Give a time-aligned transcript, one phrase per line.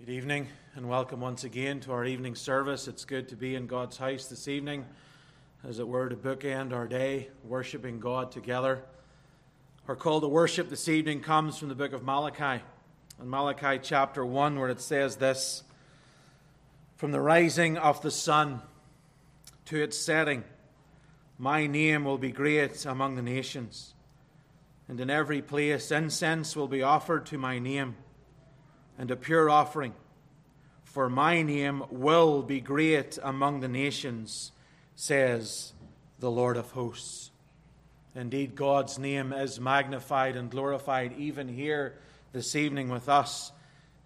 [0.00, 2.88] Good evening and welcome once again to our evening service.
[2.88, 4.86] It's good to be in God's house this evening,
[5.62, 8.82] as it were, to bookend our day, worshiping God together.
[9.86, 12.62] Our call to worship this evening comes from the book of Malachi,
[13.20, 15.64] in Malachi chapter 1, where it says this
[16.96, 18.62] From the rising of the sun
[19.66, 20.44] to its setting,
[21.36, 23.92] my name will be great among the nations,
[24.88, 27.96] and in every place incense will be offered to my name
[29.00, 29.94] and a pure offering.
[30.84, 34.52] For my name will be great among the nations,
[34.94, 35.72] says
[36.18, 37.30] the Lord of hosts.
[38.14, 41.94] Indeed, God's name is magnified and glorified even here
[42.34, 43.52] this evening with us.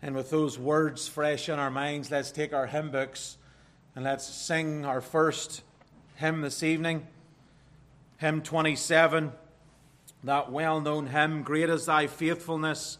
[0.00, 3.36] And with those words fresh in our minds, let's take our hymn books
[3.96, 5.62] and let's sing our first
[6.14, 7.04] hymn this evening.
[8.18, 9.32] Hymn 27,
[10.22, 12.98] that well known hymn, Great is Thy Faithfulness.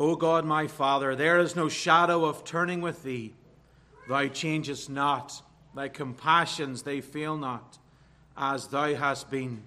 [0.00, 3.34] O God, my Father, there is no shadow of turning with thee.
[4.08, 5.42] Thou changest not,
[5.76, 7.76] thy compassions, they fail not.
[8.34, 9.62] As thou hast been,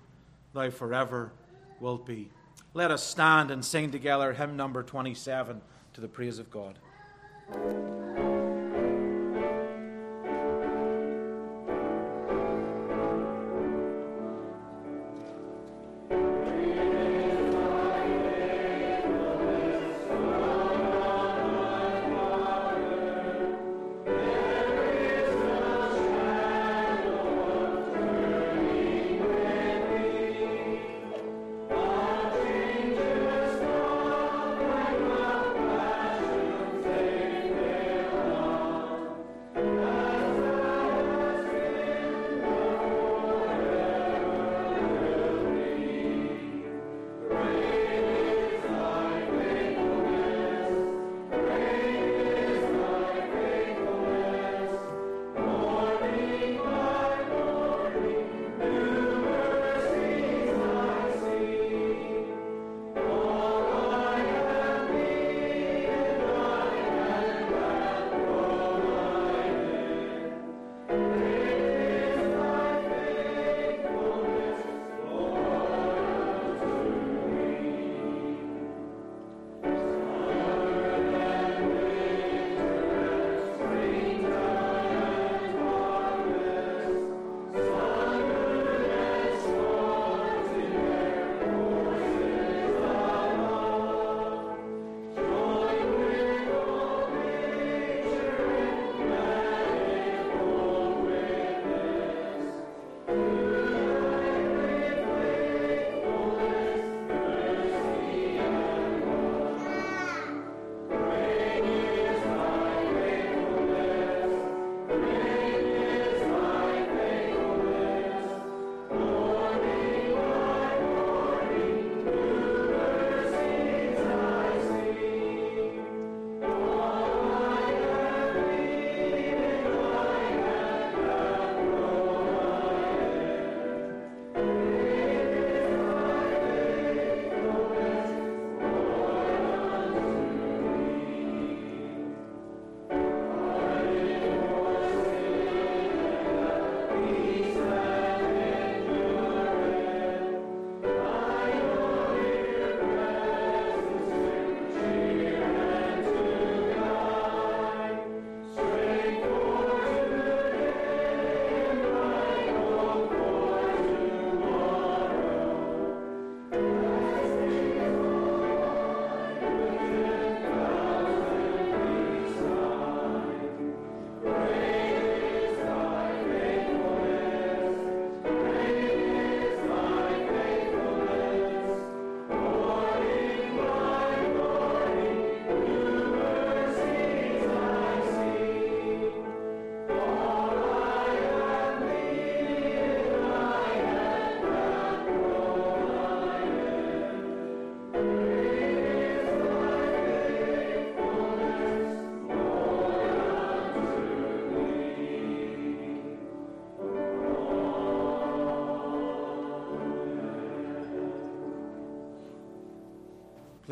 [0.53, 1.31] thou forever
[1.79, 2.31] wilt be.
[2.73, 5.61] Let us stand and sing together hymn number 27
[5.93, 6.79] to the praise of God.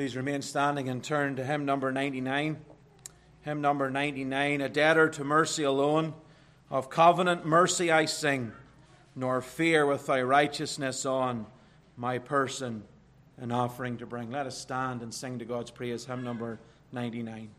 [0.01, 2.57] Please remain standing and turn to hymn number 99.
[3.44, 6.15] Hymn number 99 A debtor to mercy alone,
[6.71, 8.51] of covenant mercy I sing,
[9.15, 11.45] nor fear with thy righteousness on
[11.98, 12.81] my person
[13.38, 14.31] an offering to bring.
[14.31, 16.03] Let us stand and sing to God's praise.
[16.03, 16.59] Hymn number
[16.92, 17.51] 99.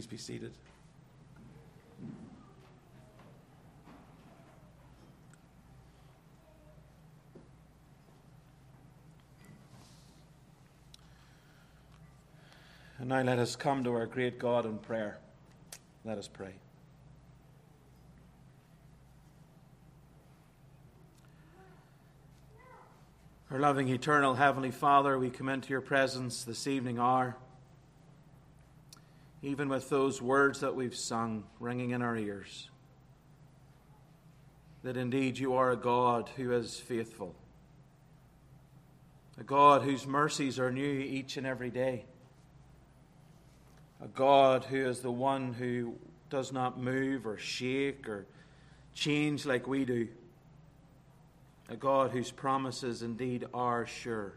[0.00, 0.52] Please be seated.
[12.98, 15.18] And now let us come to our great God in prayer.
[16.06, 16.54] Let us pray.
[23.50, 27.36] Our loving, eternal Heavenly Father, we come into your presence this evening hour,
[29.42, 32.68] even with those words that we've sung ringing in our ears,
[34.82, 37.34] that indeed you are a God who is faithful,
[39.38, 42.04] a God whose mercies are new each and every day,
[44.02, 45.94] a God who is the one who
[46.28, 48.26] does not move or shake or
[48.94, 50.08] change like we do
[51.70, 54.34] a God whose promises indeed are sure.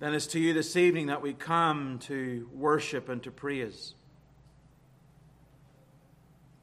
[0.00, 3.94] Then it's to you this evening that we come to worship and to praise.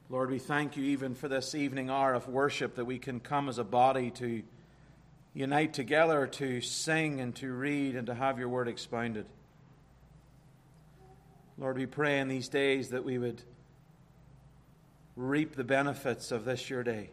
[0.10, 3.50] Lord, we thank you even for this evening hour of worship that we can come
[3.50, 4.44] as a body to
[5.34, 9.26] unite together to sing and to read and to have your word expounded.
[11.58, 13.42] Lord, we pray in these days that we would
[15.16, 17.10] reap the benefits of this your day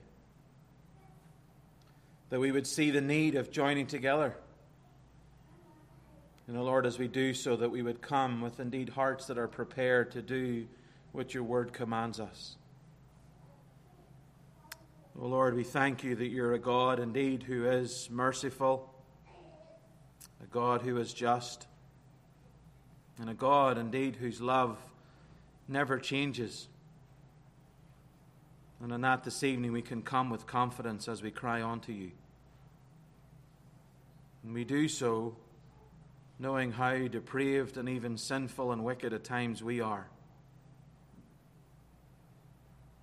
[2.33, 4.35] that we would see the need of joining together.
[6.53, 9.49] And, Lord, as we do so, that we would come with indeed hearts that are
[9.49, 10.67] prepared to do
[11.13, 12.57] what your word commands us.
[15.19, 18.95] Oh Lord, we thank you that you're a God indeed who is merciful,
[20.43, 21.67] a God who is just,
[23.19, 24.77] and a God indeed whose love
[25.69, 26.69] never changes.
[28.83, 32.11] And in that this evening we can come with confidence as we cry unto you.
[34.45, 35.35] And we do so
[36.39, 40.07] knowing how depraved and even sinful and wicked at times we are.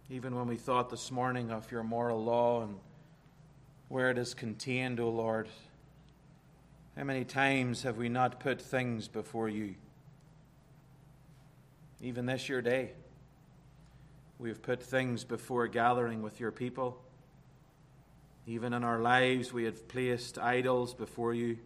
[0.10, 2.76] Even when we thought this morning of your moral law and
[3.90, 5.50] where it is contained, O oh Lord,
[6.98, 9.76] how many times have we not put things before you?
[12.02, 12.92] Even this your day,
[14.38, 17.02] we have put things before gathering with your people.
[18.48, 21.58] Even in our lives, we have placed idols before you.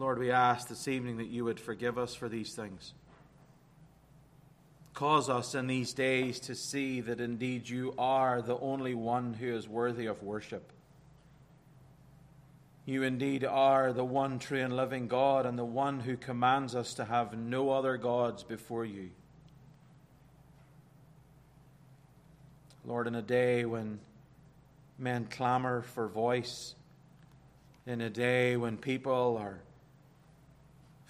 [0.00, 2.94] Lord, we ask this evening that you would forgive us for these things.
[4.94, 9.54] Cause us in these days to see that indeed you are the only one who
[9.54, 10.72] is worthy of worship.
[12.86, 16.94] You indeed are the one true and living God and the one who commands us
[16.94, 19.10] to have no other gods before you.
[22.86, 24.00] Lord, in a day when
[24.98, 26.74] men clamor for voice
[27.86, 29.60] in a day when people are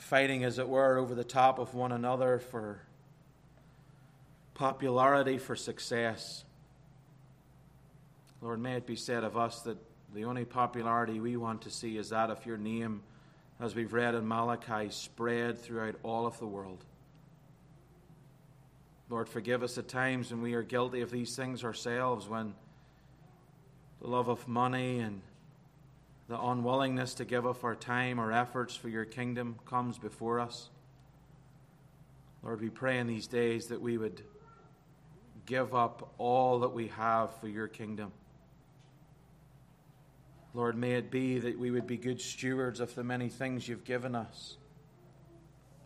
[0.00, 2.80] fighting, as it were, over the top of one another for
[4.54, 6.44] popularity, for success.
[8.40, 9.78] Lord, may it be said of us that
[10.14, 13.02] the only popularity we want to see is that of your name,
[13.60, 16.84] as we've read in Malachi, spread throughout all of the world.
[19.08, 22.54] Lord, forgive us at times when we are guilty of these things ourselves, when
[24.00, 25.20] the love of money and
[26.30, 30.68] the unwillingness to give up our time or efforts for your kingdom comes before us.
[32.44, 34.22] Lord, we pray in these days that we would
[35.44, 38.12] give up all that we have for your kingdom.
[40.54, 43.84] Lord, may it be that we would be good stewards of the many things you've
[43.84, 44.56] given us.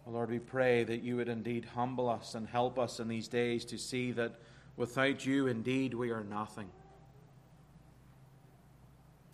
[0.06, 3.64] Lord, we pray that you would indeed humble us and help us in these days
[3.64, 4.34] to see that
[4.76, 6.68] without you, indeed, we are nothing.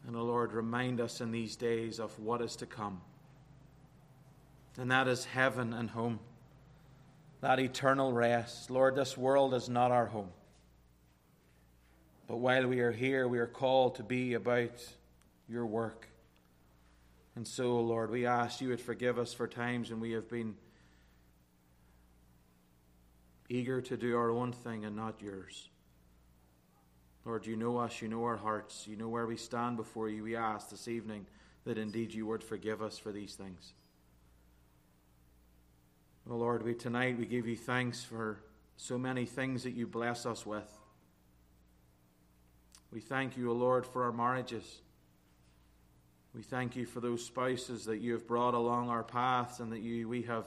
[0.07, 3.01] And, O oh Lord, remind us in these days of what is to come.
[4.79, 6.21] And that is heaven and home,
[7.41, 8.71] that eternal rest.
[8.71, 10.31] Lord, this world is not our home.
[12.27, 14.81] But while we are here, we are called to be about
[15.49, 16.09] your work.
[17.35, 20.55] And so, Lord, we ask you would forgive us for times when we have been
[23.49, 25.69] eager to do our own thing and not yours.
[27.25, 30.23] Lord, you know us, you know our hearts, you know where we stand before you.
[30.23, 31.27] We ask this evening
[31.65, 33.75] that indeed you would forgive us for these things.
[36.29, 38.41] Oh Lord, we tonight we give you thanks for
[38.77, 40.71] so many things that you bless us with.
[42.91, 44.81] We thank you, O Lord, for our marriages.
[46.35, 49.81] We thank you for those spouses that you have brought along our paths and that
[49.81, 50.47] you we have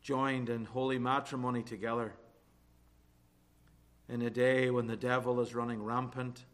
[0.00, 2.14] joined in holy matrimony together
[4.08, 6.44] in a day when the devil is running rampant,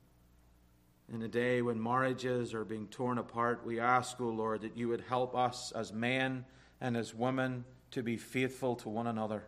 [1.12, 4.76] in a day when marriages are being torn apart, we ask, O oh Lord, that
[4.76, 6.44] you would help us as men
[6.80, 9.44] and as women to be faithful to one another.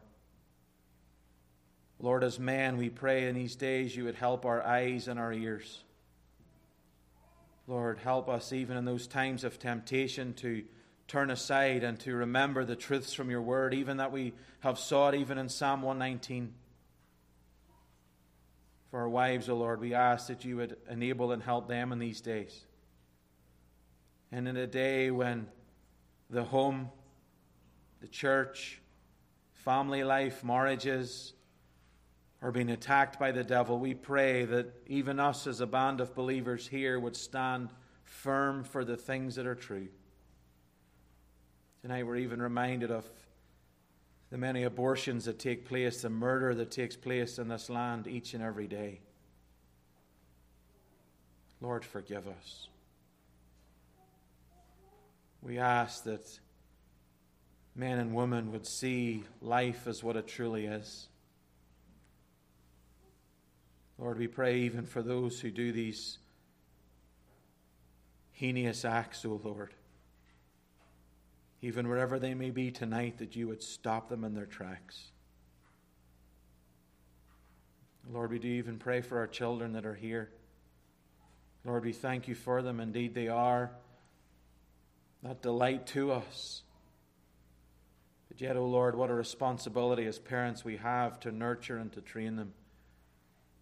[1.99, 5.33] Lord, as men, we pray in these days you would help our eyes and our
[5.33, 5.85] ears.
[7.67, 10.65] Lord, help us even in those times of temptation to
[11.09, 15.15] turn aside and to remember the truths from your word, even that we have sought
[15.15, 16.53] even in Psalm 119.
[18.95, 21.91] For our wives, O oh Lord, we ask that you would enable and help them
[21.91, 22.65] in these days.
[24.31, 25.49] And in a day when
[26.31, 26.91] the home,
[28.01, 28.81] the church,
[29.51, 31.33] family life, marriages
[32.41, 36.15] are being attacked by the devil, we pray that even us as a band of
[36.15, 37.71] believers here would stand
[38.05, 39.89] firm for the things that are true.
[41.83, 43.05] Tonight we're even reminded of
[44.35, 48.35] the many abortions that take place, the murder that takes place in this land each
[48.35, 48.99] and every day.
[51.61, 52.67] Lord, forgive us.
[55.41, 56.41] We ask that
[57.77, 61.07] men and women would see life as what it truly is.
[63.99, 66.19] Lord, we pray even for those who do these
[68.33, 69.75] heinous acts, O Lord
[71.65, 75.13] even wherever they may be tonight, that you would stop them in their tracks.
[78.13, 80.29] Lord, we do even pray for our children that are here.
[81.65, 82.81] Lord, we thank you for them.
[82.81, 83.71] Indeed, they are
[85.23, 86.65] that delight to us.
[88.29, 91.91] But yet, O oh Lord, what a responsibility as parents we have to nurture and
[91.93, 92.53] to train them.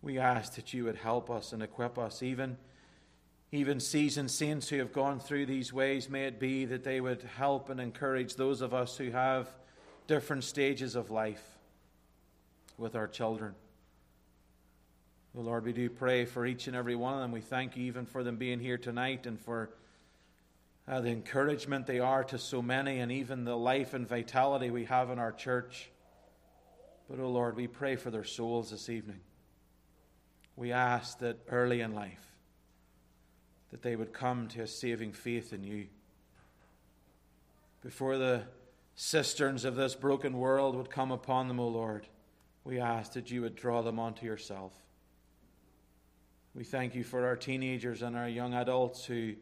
[0.00, 2.56] We ask that you would help us and equip us, even
[3.52, 7.23] even seasoned saints who have gone through these ways, may it be that they would
[7.37, 9.47] help and encourage those of us who have
[10.06, 11.44] different stages of life
[12.78, 13.54] with our children.
[15.37, 17.30] Oh Lord, we do pray for each and every one of them.
[17.30, 19.71] We thank you even for them being here tonight and for
[20.88, 24.87] uh, the encouragement they are to so many and even the life and vitality we
[24.87, 25.90] have in our church.
[27.09, 29.21] But, oh Lord, we pray for their souls this evening.
[30.56, 32.32] We ask that early in life,
[33.73, 35.87] that they would come to a saving faith in you.
[37.83, 38.43] Before the
[38.95, 42.07] cisterns of this broken world would come upon them, O Lord,
[42.64, 44.73] we ask that you would draw them onto yourself.
[46.55, 49.33] We thank you for our teenagers and our young adults who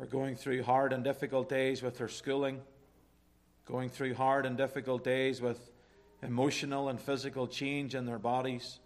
[0.00, 2.62] are going through hard and difficult days with their schooling,
[3.66, 5.70] going through hard and difficult days with
[6.22, 8.80] emotional and physical change in their bodies.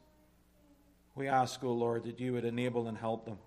[1.14, 3.38] We ask, O Lord, that you would enable and help them.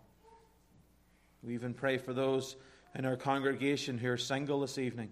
[1.46, 2.56] We even pray for those
[2.96, 5.12] in our congregation who are single this evening,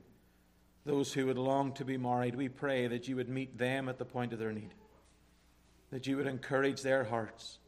[0.86, 2.36] those who would long to be married.
[2.36, 4.74] We pray that you would meet them at the point of their need,
[5.92, 7.60] that you would encourage their hearts.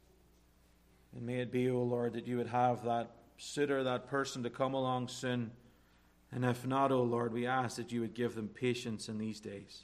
[1.16, 4.42] And may it be, O oh Lord, that you would have that suitor, that person
[4.44, 5.52] to come along soon.
[6.32, 9.20] And if not, O oh Lord, we ask that you would give them patience in
[9.20, 9.84] these days.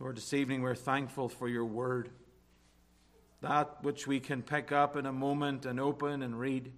[0.00, 2.10] Lord, this evening we're thankful for your word
[3.40, 6.72] that which we can pick up in a moment and open and read.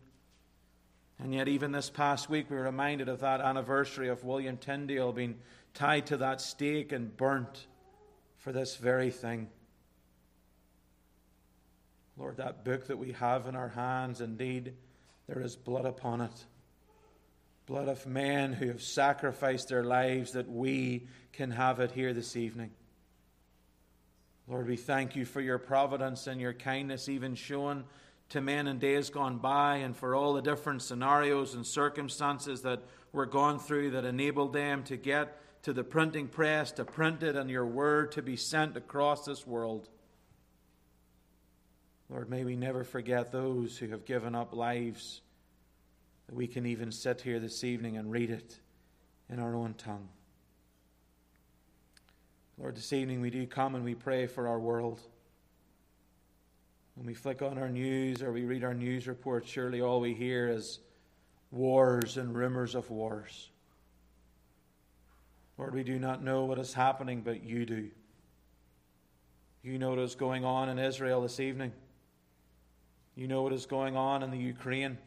[1.23, 5.13] And yet, even this past week, we were reminded of that anniversary of William Tyndale
[5.13, 5.37] being
[5.73, 7.69] tied to that stake and burnt
[8.39, 9.49] for this very thing.
[12.17, 14.75] Lord, that book that we have in our hands, indeed,
[15.29, 16.45] there is blood upon it.
[17.67, 22.35] Blood of men who have sacrificed their lives that we can have it here this
[22.35, 22.73] evening.
[24.49, 27.85] Lord, we thank you for your providence and your kindness, even shown
[28.33, 32.81] to men in days gone by, and for all the different scenarios and circumstances that
[33.13, 37.37] were gone through that enabled them to get to the printing press, to print it,
[37.37, 39.89] and your word to be sent across this world.
[42.09, 45.21] Lord, may we never forget those who have given up lives
[46.27, 48.59] that we can even sit here this evening and read it
[49.29, 50.09] in our own tongue.
[52.57, 55.03] Lord, this evening we do come and we pray for our world.
[56.95, 60.15] When we flick on our news or we read our news reports, surely all we
[60.15, 60.81] hear is
[61.51, 63.51] wars and rumors of wars.
[65.59, 67.91] Lord, we do not know what is happening, but you do.
[69.63, 71.73] You know what is going on in Israel this evening.
[73.15, 74.99] You know what is going on in the Ukraine.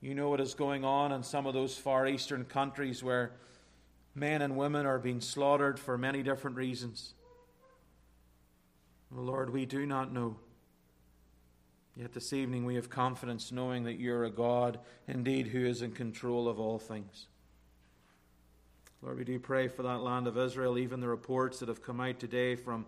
[0.00, 3.32] You know what is going on in some of those far eastern countries where
[4.14, 7.14] Men and women are being slaughtered for many different reasons.
[9.10, 10.36] Lord, we do not know.
[11.96, 15.92] Yet this evening we have confidence knowing that you're a God indeed who is in
[15.92, 17.26] control of all things.
[19.02, 22.00] Lord, we do pray for that land of Israel, even the reports that have come
[22.00, 22.86] out today from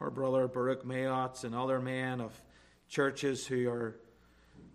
[0.00, 2.40] our brother Baruch Mayotz and other men of
[2.88, 3.96] churches who are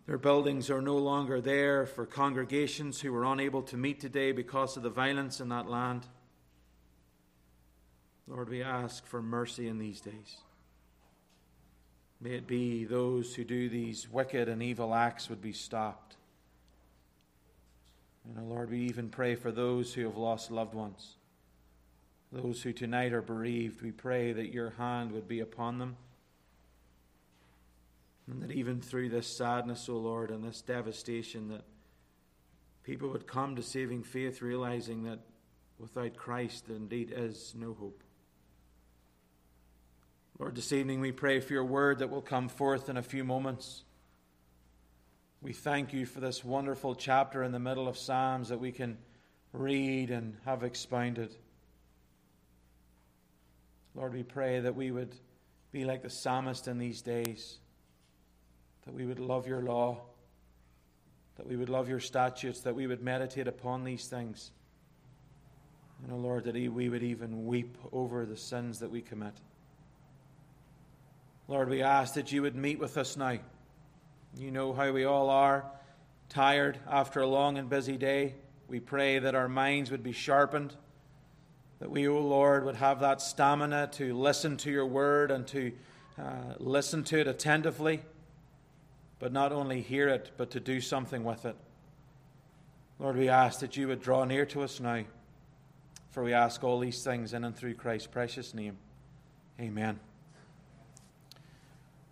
[0.06, 4.76] their buildings are no longer there for congregations who were unable to meet today because
[4.76, 6.06] of the violence in that land.
[8.28, 10.38] Lord, we ask for mercy in these days.
[12.22, 16.16] May it be those who do these wicked and evil acts would be stopped.
[18.26, 21.16] And, O Lord, we even pray for those who have lost loved ones,
[22.32, 23.82] those who tonight are bereaved.
[23.82, 25.98] We pray that your hand would be upon them.
[28.28, 31.64] And that even through this sadness, O oh Lord, and this devastation, that
[32.84, 35.20] people would come to saving faith, realizing that
[35.80, 38.04] without Christ there indeed is no hope.
[40.42, 43.24] Lord, this evening we pray for your word that will come forth in a few
[43.24, 43.84] moments.
[45.40, 48.98] We thank you for this wonderful chapter in the middle of Psalms that we can
[49.54, 51.36] read and have expounded.
[53.94, 55.14] Lord, we pray that we would
[55.72, 57.60] be like the psalmist in these days,
[58.86, 60.02] that we would love your law,
[61.36, 64.50] that we would love your statutes, that we would meditate upon these things.
[66.04, 69.36] And, oh Lord, that we would even weep over the sins that we commit.
[71.52, 73.38] Lord, we ask that you would meet with us now.
[74.38, 75.66] You know how we all are,
[76.30, 78.36] tired after a long and busy day.
[78.70, 80.74] We pray that our minds would be sharpened,
[81.80, 85.46] that we, O oh Lord, would have that stamina to listen to your word and
[85.48, 85.74] to
[86.18, 88.02] uh, listen to it attentively,
[89.20, 91.58] but not only hear it, but to do something with it.
[92.98, 95.04] Lord, we ask that you would draw near to us now,
[96.12, 98.78] for we ask all these things in and through Christ's precious name.
[99.60, 100.00] Amen.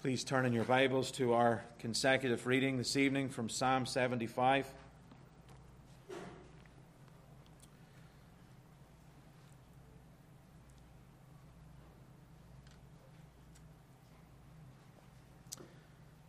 [0.01, 4.65] Please turn in your Bibles to our consecutive reading this evening from Psalm 75.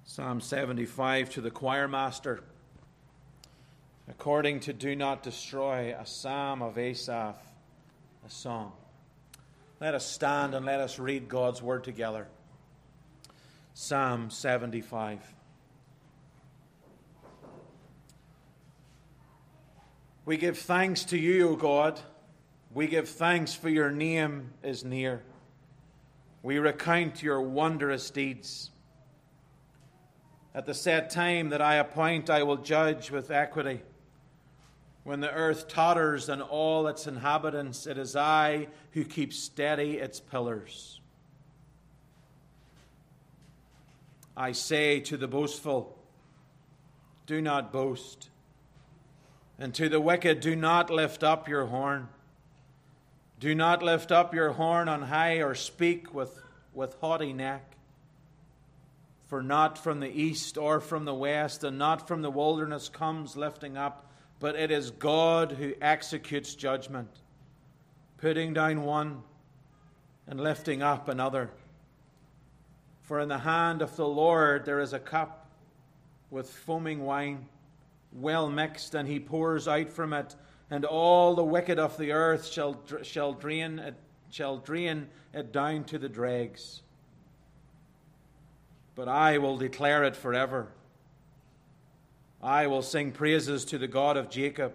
[0.04, 2.40] Psalm 75 to the choir master.
[4.08, 7.36] According to Do Not Destroy, a psalm of Asaph,
[8.26, 8.72] a song.
[9.78, 12.26] Let us stand and let us read God's word together.
[13.82, 15.34] Psalm 75.
[20.26, 21.98] We give thanks to you, O God.
[22.74, 25.22] We give thanks for your name is near.
[26.42, 28.70] We recount your wondrous deeds.
[30.54, 33.80] At the set time that I appoint, I will judge with equity.
[35.04, 40.20] When the earth totters and all its inhabitants, it is I who keep steady its
[40.20, 40.99] pillars.
[44.40, 45.98] I say to the boastful,
[47.26, 48.30] Do not boast.
[49.58, 52.08] And to the wicked, do not lift up your horn.
[53.38, 57.76] Do not lift up your horn on high or speak with, with haughty neck.
[59.28, 63.36] For not from the east or from the west, and not from the wilderness comes
[63.36, 67.10] lifting up, but it is God who executes judgment,
[68.16, 69.22] putting down one
[70.26, 71.50] and lifting up another.
[73.10, 75.48] For in the hand of the Lord there is a cup
[76.30, 77.48] with foaming wine,
[78.12, 80.36] well mixed, and he pours out from it,
[80.70, 83.96] and all the wicked of the earth shall, shall, drain, it,
[84.30, 86.82] shall drain it down to the dregs.
[88.94, 90.68] But I will declare it forever.
[92.40, 94.74] I will sing praises to the God of Jacob.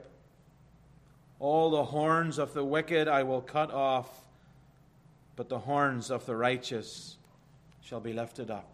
[1.39, 4.25] All the horns of the wicked I will cut off,
[5.37, 7.15] but the horns of the righteous
[7.85, 8.73] shall be lifted up.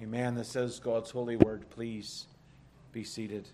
[0.00, 0.36] Amen.
[0.36, 1.68] This is God's holy word.
[1.70, 2.26] Please
[2.92, 3.48] be seated.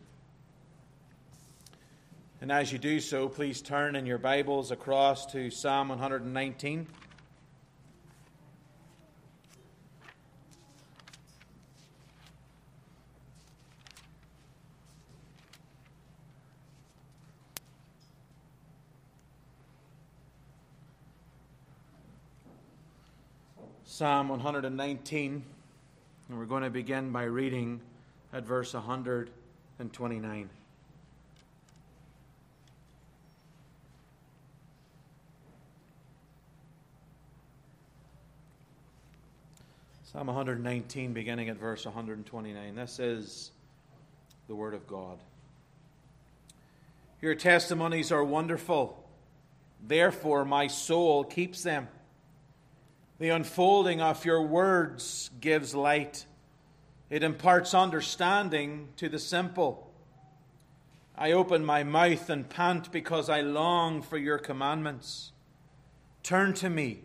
[2.42, 6.86] And as you do so, please turn in your Bibles across to Psalm 119.
[23.92, 25.44] Psalm 119,
[26.30, 27.78] and we're going to begin by reading
[28.32, 30.50] at verse 129.
[40.04, 42.74] Psalm 119, beginning at verse 129.
[42.74, 43.50] This is
[44.48, 45.18] the Word of God.
[47.20, 49.06] Your testimonies are wonderful,
[49.86, 51.88] therefore, my soul keeps them.
[53.18, 56.26] The unfolding of your words gives light,
[57.10, 59.92] it imparts understanding to the simple.
[61.16, 65.32] I open my mouth and pant because I long for your commandments.
[66.22, 67.00] Turn to me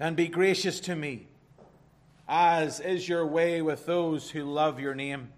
[0.00, 1.28] and be gracious to me,
[2.28, 5.30] as is your way with those who love your name.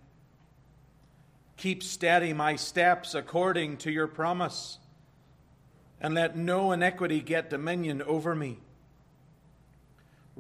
[1.57, 4.79] Keep steady my steps according to your promise
[6.01, 8.59] and let no iniquity get dominion over me.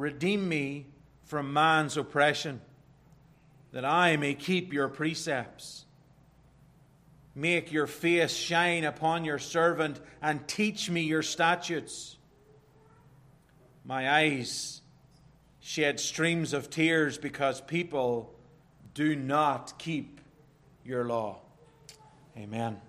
[0.02, 0.86] Redeem me
[1.22, 2.60] from man's oppression,
[3.70, 5.84] that I may keep your precepts.
[7.36, 12.16] Make your face shine upon your servant, and teach me your statutes.
[13.84, 14.80] My eyes
[15.60, 18.34] shed streams of tears because people
[18.94, 20.20] do not keep
[20.84, 21.38] your law.
[22.36, 22.80] Amen.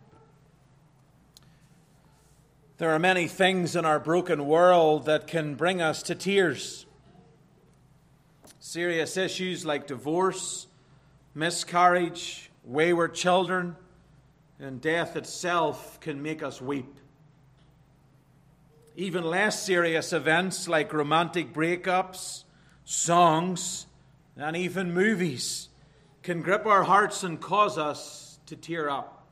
[2.79, 6.87] There are many things in our broken world that can bring us to tears.
[8.65, 10.67] Serious issues like divorce,
[11.35, 13.75] miscarriage, wayward children,
[14.57, 16.97] and death itself can make us weep.
[18.95, 22.45] Even less serious events like romantic breakups,
[22.85, 23.85] songs,
[24.37, 25.67] and even movies
[26.21, 29.27] can grip our hearts and cause us to tear up.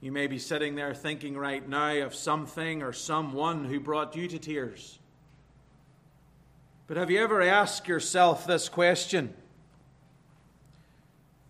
[0.00, 4.28] You may be sitting there thinking right now of something or someone who brought you
[4.28, 5.00] to tears.
[6.86, 9.34] But have you ever asked yourself this question?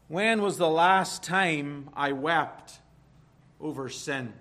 [0.09, 2.79] When was the last time I wept
[3.61, 4.33] over sin?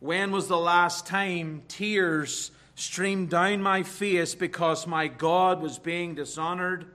[0.00, 6.14] When was the last time tears streamed down my face because my God was being
[6.14, 6.86] dishonored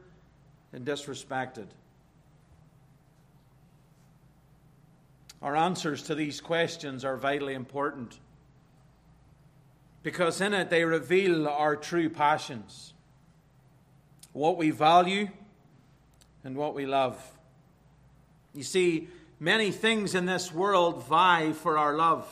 [0.74, 1.68] and disrespected?
[5.44, 8.18] Our answers to these questions are vitally important
[10.08, 12.94] because in it they reveal our true passions,
[14.32, 15.28] what we value
[16.46, 17.22] and what we love.
[18.54, 22.26] You see, many things in this world vie for our love.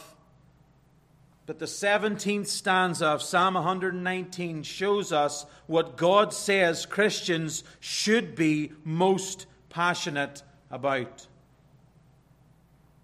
[1.47, 8.71] But the 17th stanza of Psalm 119 shows us what God says Christians should be
[8.85, 11.27] most passionate about.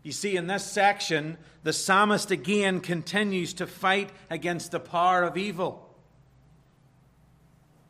[0.01, 5.37] You see, in this section, the psalmist again continues to fight against the power of
[5.37, 5.87] evil.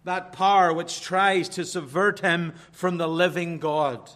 [0.03, 4.09] That power which tries to subvert him from the living God.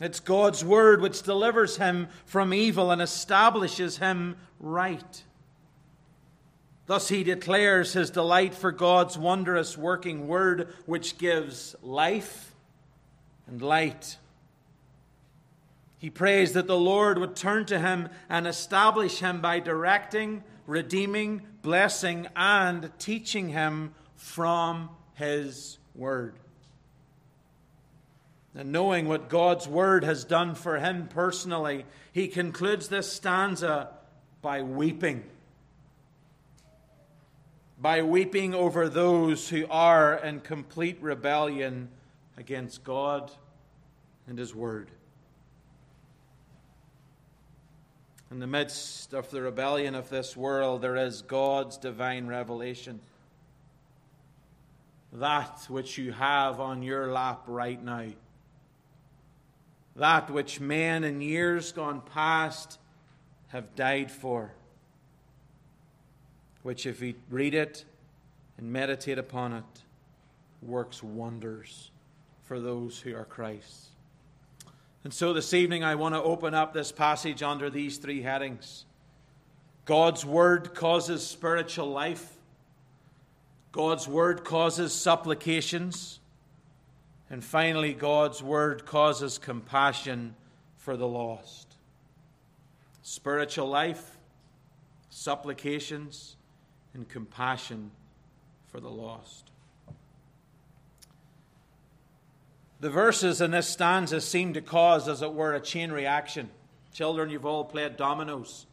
[0.00, 5.24] It's God's word which delivers him from evil and establishes him right.
[6.86, 12.54] Thus he declares his delight for God's wondrous working word, which gives life
[13.46, 14.16] and light.
[15.98, 21.42] He prays that the Lord would turn to him and establish him by directing, redeeming,
[21.62, 26.34] blessing, and teaching him from his word.
[28.54, 33.90] And knowing what God's word has done for him personally, he concludes this stanza
[34.40, 35.24] by weeping.
[37.80, 41.88] By weeping over those who are in complete rebellion
[42.36, 43.30] against God
[44.28, 44.90] and his word.
[48.30, 53.00] In the midst of the rebellion of this world, there is God's divine revelation.
[55.14, 58.08] That which you have on your lap right now.
[59.96, 62.78] That which men in years gone past
[63.48, 64.52] have died for.
[66.62, 67.86] Which, if we read it
[68.58, 69.64] and meditate upon it,
[70.60, 71.90] works wonders
[72.44, 73.88] for those who are Christ's.
[75.04, 78.84] And so this evening, I want to open up this passage under these three headings
[79.84, 82.36] God's Word causes spiritual life,
[83.72, 86.20] God's Word causes supplications,
[87.30, 90.34] and finally, God's Word causes compassion
[90.76, 91.76] for the lost.
[93.02, 94.18] Spiritual life,
[95.10, 96.36] supplications,
[96.92, 97.90] and compassion
[98.66, 99.50] for the lost.
[102.80, 106.48] The verses in this stanza seem to cause, as it were, a chain reaction.
[106.92, 108.66] Children, you've all played dominoes.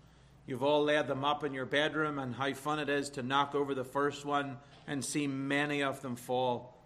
[0.45, 3.55] You've all laid them up in your bedroom, and how fun it is to knock
[3.55, 6.77] over the first one and see many of them fall.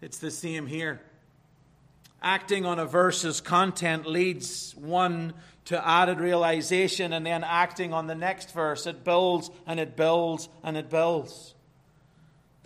[0.00, 1.00] It's the same here.
[2.20, 5.34] Acting on a verse's content leads one
[5.66, 10.48] to added realization, and then acting on the next verse, it builds and it builds
[10.64, 11.54] and it builds.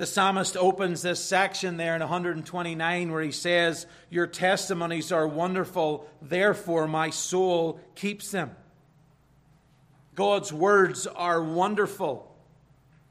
[0.00, 6.08] The psalmist opens this section there in 129 where he says, Your testimonies are wonderful,
[6.22, 8.52] therefore my soul keeps them.
[10.14, 12.34] God's words are wonderful.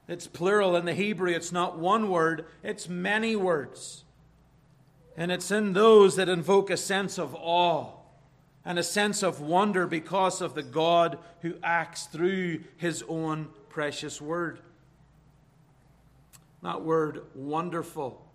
[0.08, 4.04] It's plural in the Hebrew, it's not one word, it's many words.
[5.16, 7.92] And it's in those that invoke a sense of awe
[8.66, 14.20] and a sense of wonder because of the God who acts through his own precious
[14.20, 14.62] word.
[16.62, 18.26] That word wonderful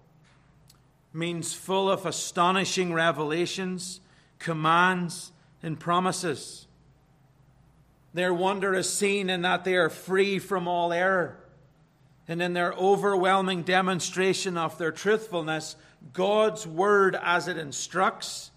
[1.12, 4.00] means full of astonishing revelations,
[4.38, 5.32] commands,
[5.62, 6.66] and promises.
[8.12, 11.38] Their wonder is seen in that they are free from all error.
[12.26, 15.76] And in their overwhelming demonstration of their truthfulness,
[16.12, 18.50] God's word, as it instructs,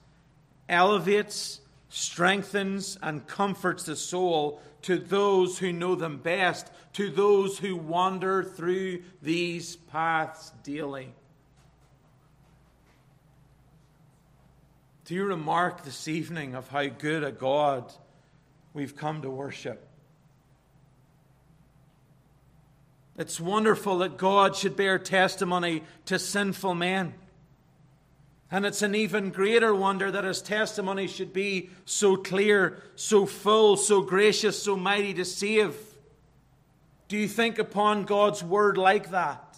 [0.70, 7.76] elevates, strengthens, and comforts the soul to those who know them best, to those who
[7.76, 11.14] wander through these paths daily.
[15.04, 17.92] Do you remark this evening of how good a God
[18.74, 19.86] we've come to worship?
[23.18, 27.14] It's wonderful that God should bear testimony to sinful men.
[28.50, 33.76] And it's an even greater wonder that his testimony should be so clear, so full,
[33.76, 35.76] so gracious, so mighty to save.
[37.10, 39.58] Do you think upon God's word like that?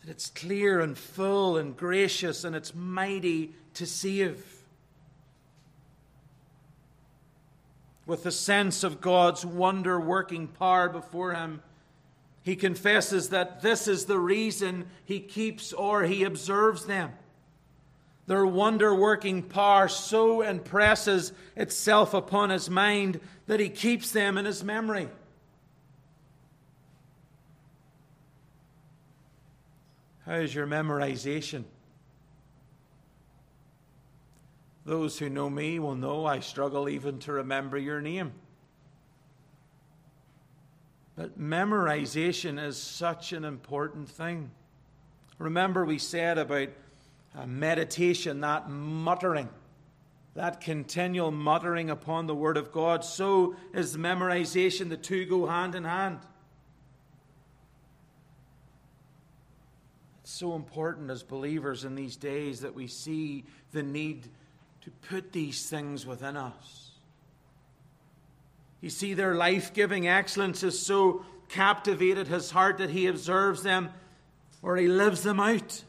[0.00, 4.44] That it's clear and full and gracious and it's mighty to save.
[8.06, 11.62] With the sense of God's wonder working power before him
[12.50, 17.12] he confesses that this is the reason he keeps or he observes them.
[18.26, 24.46] Their wonder working power so impresses itself upon his mind that he keeps them in
[24.46, 25.08] his memory.
[30.26, 31.62] How is your memorization?
[34.84, 38.32] Those who know me will know I struggle even to remember your name.
[41.20, 44.50] But memorization is such an important thing.
[45.38, 46.70] Remember, we said about
[47.36, 49.50] uh, meditation, that muttering,
[50.32, 53.04] that continual muttering upon the Word of God.
[53.04, 54.88] So is memorization.
[54.88, 56.20] The two go hand in hand.
[60.22, 64.26] It's so important as believers in these days that we see the need
[64.80, 66.89] to put these things within us.
[68.80, 73.90] You see, their life giving excellence has so captivated his heart that he observes them
[74.62, 75.84] or he lives them out.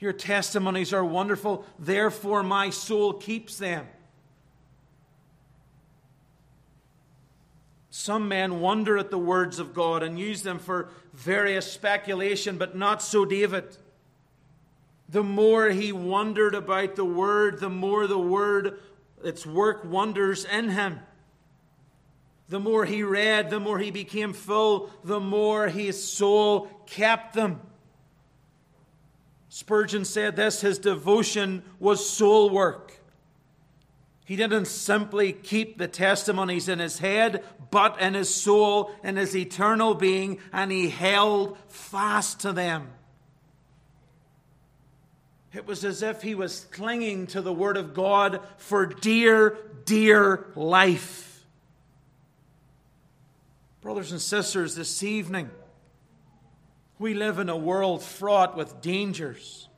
[0.00, 3.86] Your testimonies are wonderful, therefore, my soul keeps them.
[7.90, 12.76] Some men wonder at the words of God and use them for various speculation, but
[12.76, 13.76] not so David.
[15.08, 18.78] The more he wondered about the word, the more the word,
[19.24, 21.00] its work wonders in him.
[22.48, 27.60] The more he read, the more he became full, the more his soul kept them.
[29.50, 32.92] Spurgeon said this his devotion was soul work.
[34.24, 39.34] He didn't simply keep the testimonies in his head, but in his soul, in his
[39.34, 42.88] eternal being, and he held fast to them.
[45.54, 49.56] It was as if he was clinging to the Word of God for dear,
[49.86, 51.27] dear life.
[53.80, 55.50] Brothers and sisters, this evening,
[56.98, 59.68] we live in a world fraught with dangers.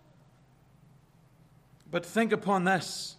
[1.91, 3.17] But think upon this.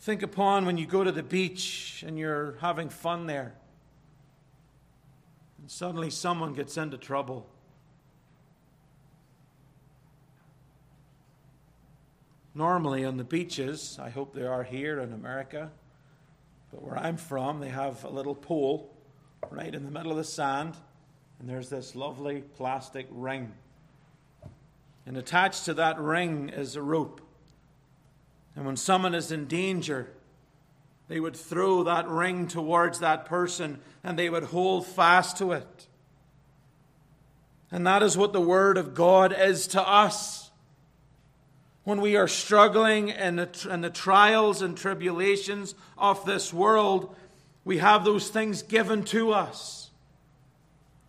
[0.00, 3.54] Think upon when you go to the beach and you're having fun there,
[5.60, 7.46] and suddenly someone gets into trouble.
[12.54, 15.70] Normally on the beaches, I hope they are here in America,
[16.72, 18.90] but where I'm from, they have a little pool
[19.50, 20.74] right in the middle of the sand,
[21.38, 23.52] and there's this lovely plastic ring.
[25.04, 27.20] And attached to that ring is a rope.
[28.56, 30.10] And when someone is in danger,
[31.08, 35.86] they would throw that ring towards that person and they would hold fast to it.
[37.70, 40.41] And that is what the Word of God is to us
[41.84, 47.14] when we are struggling in the, in the trials and tribulations of this world,
[47.64, 49.90] we have those things given to us.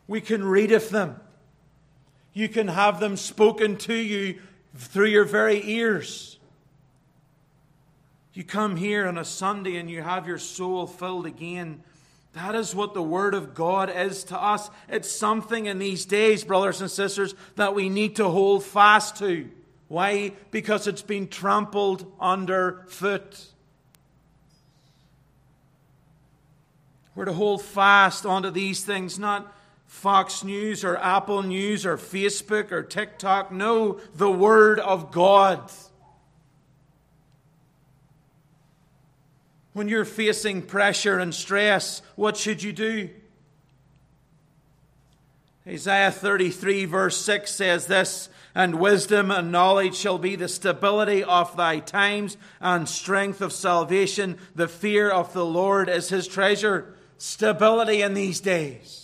[0.07, 1.19] We can read of them.
[2.33, 4.39] You can have them spoken to you
[4.75, 6.39] through your very ears.
[8.33, 11.83] You come here on a Sunday and you have your soul filled again.
[12.33, 14.71] That is what the Word of God is to us.
[14.89, 19.49] It's something in these days, brothers and sisters, that we need to hold fast to.
[19.93, 20.31] Why?
[20.49, 23.45] Because it's been trampled underfoot.
[27.13, 32.71] We're to hold fast onto these things, not Fox News or Apple News or Facebook
[32.71, 33.51] or TikTok.
[33.51, 35.71] No, the Word of God.
[39.73, 43.11] When you're facing pressure and stress, what should you do?
[45.67, 51.57] Isaiah 33, verse 6 says this And wisdom and knowledge shall be the stability of
[51.57, 54.37] thy times, and strength of salvation.
[54.53, 56.93] The fear of the Lord is his treasure.
[57.17, 59.03] Stability in these days.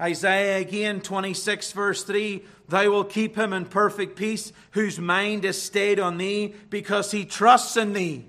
[0.00, 5.60] Isaiah again, 26, verse 3 Thou wilt keep him in perfect peace, whose mind is
[5.60, 8.26] stayed on thee, because he trusts in thee.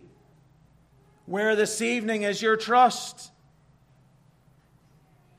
[1.26, 3.32] Where this evening is your trust?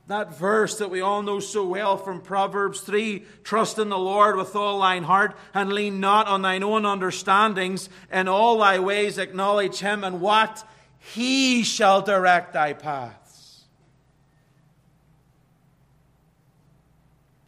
[0.06, 4.36] That verse that we all know so well from Proverbs 3 Trust in the Lord
[4.36, 7.88] with all thine heart, and lean not on thine own understandings.
[8.12, 10.66] In all thy ways acknowledge him, and what?
[10.98, 13.62] He shall direct thy paths.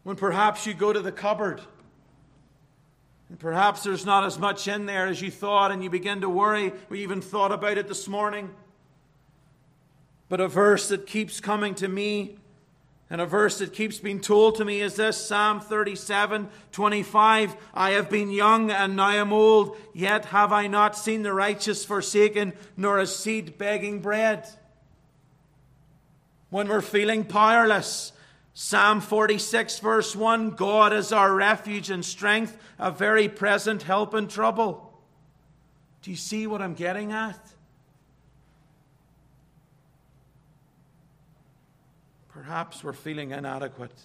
[0.03, 1.61] When perhaps you go to the cupboard,
[3.29, 6.29] and perhaps there's not as much in there as you thought, and you begin to
[6.29, 6.73] worry.
[6.89, 8.51] We even thought about it this morning.
[10.29, 12.39] But a verse that keeps coming to me
[13.09, 17.57] and a verse that keeps being told to me is this Psalm 37 25.
[17.73, 21.85] I have been young and now am old, yet have I not seen the righteous
[21.85, 24.49] forsaken, nor a seed begging bread.
[26.51, 28.13] When we're feeling powerless,
[28.55, 34.27] Psalm 46, verse 1 God is our refuge and strength, a very present help in
[34.27, 34.99] trouble.
[36.03, 37.39] Do you see what I'm getting at?
[42.47, 43.99] Perhaps we're feeling inadequate.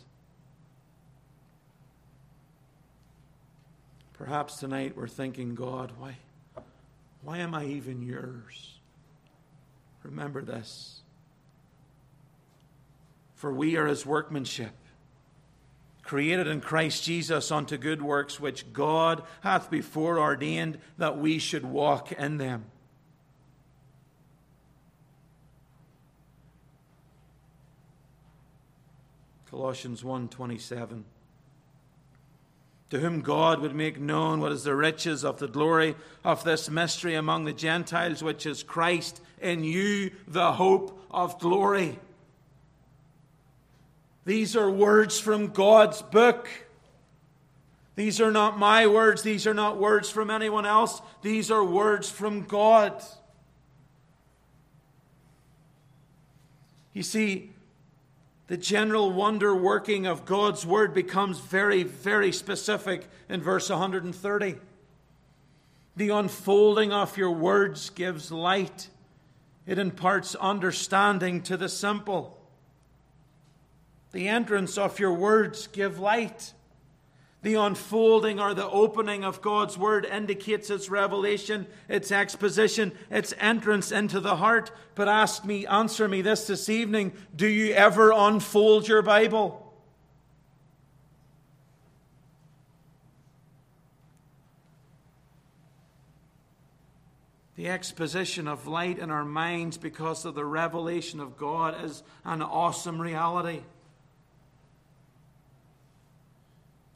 [4.13, 6.17] Perhaps tonight we're thinking, God, why,
[7.21, 8.79] why am I even yours?
[10.01, 11.01] Remember this.
[13.35, 14.73] For we are his workmanship,
[16.01, 21.63] created in Christ Jesus unto good works, which God hath before ordained that we should
[21.63, 22.65] walk in them.
[29.51, 31.03] Colossians 1:27
[32.89, 35.95] to whom God would make known what is the riches of the glory
[36.25, 41.99] of this mystery among the Gentiles, which is Christ in you, the hope of glory.
[44.25, 46.49] These are words from God's book.
[47.95, 49.21] These are not my words.
[49.21, 51.01] These are not words from anyone else.
[51.21, 53.01] These are words from God.
[56.91, 57.50] You see,
[58.51, 64.57] the general wonder working of God's word becomes very, very specific in verse 130.
[65.95, 68.89] The unfolding of your words gives light,
[69.65, 72.37] it imparts understanding to the simple.
[74.11, 76.51] The entrance of your words give light.
[77.43, 83.91] The unfolding or the opening of God's Word indicates its revelation, its exposition, its entrance
[83.91, 84.71] into the heart.
[84.93, 89.71] But ask me, answer me this this evening do you ever unfold your Bible?
[97.55, 102.41] The exposition of light in our minds because of the revelation of God is an
[102.41, 103.61] awesome reality.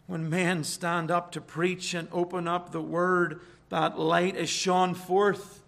[0.07, 4.93] When men stand up to preach and open up the word, that light is shone
[4.93, 5.63] forth.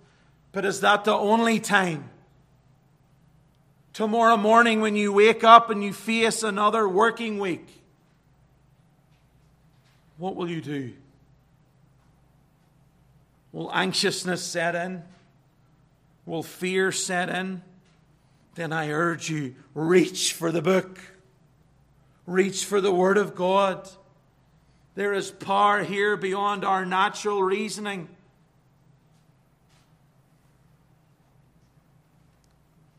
[0.52, 2.10] But is that the only time?
[3.94, 7.68] Tomorrow morning, when you wake up and you face another working week,
[10.18, 10.94] what will you do?
[13.52, 15.02] Will anxiousness set in?
[16.28, 17.64] Will fear set in?
[18.54, 21.00] Then I urge you reach for the book,
[22.26, 23.90] reach for the Word of God.
[24.98, 28.10] There is power here beyond our natural reasoning.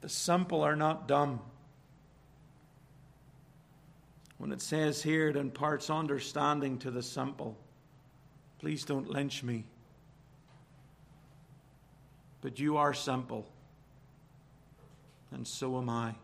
[0.02, 1.40] The simple are not dumb.
[4.36, 7.58] When it says here it imparts understanding to the simple,
[8.60, 9.64] please don't lynch me.
[12.42, 13.44] But you are simple,
[15.32, 16.14] and so am I.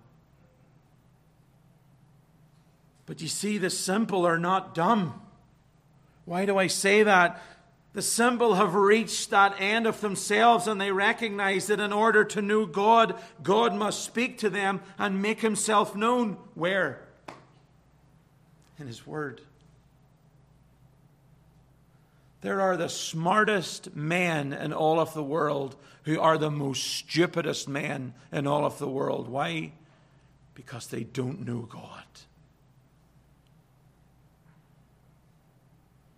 [3.07, 5.21] But you see, the simple are not dumb.
[6.25, 7.43] Why do I say that?
[7.93, 12.43] The symbol have reached that end of themselves and they recognize that in order to
[12.43, 16.37] know God, God must speak to them and make himself known.
[16.55, 17.07] Where?
[18.81, 19.41] In his word.
[22.41, 27.69] There are the smartest men in all of the world who are the most stupidest
[27.69, 29.29] men in all of the world.
[29.29, 29.73] Why?
[30.55, 32.05] Because they don't know God.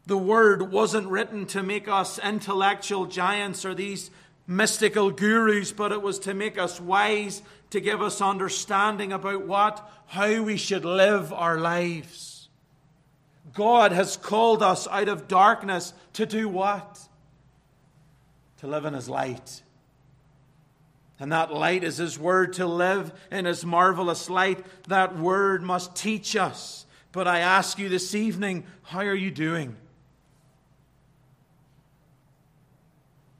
[0.06, 4.10] The word wasn't written to make us intellectual giants or these
[4.46, 9.90] mystical gurus, but it was to make us wise, to give us understanding about what,
[10.06, 12.48] how we should live our lives.
[13.52, 17.00] God has called us out of darkness to do what?
[18.58, 19.62] To live in His light.
[21.18, 24.64] And that light is His Word to live in His marvelous light.
[24.86, 26.86] That Word must teach us.
[27.10, 29.76] But I ask you this evening, how are you doing?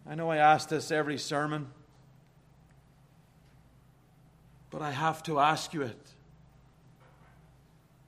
[0.09, 1.66] I know I ask this every sermon,
[4.70, 5.98] but I have to ask you it.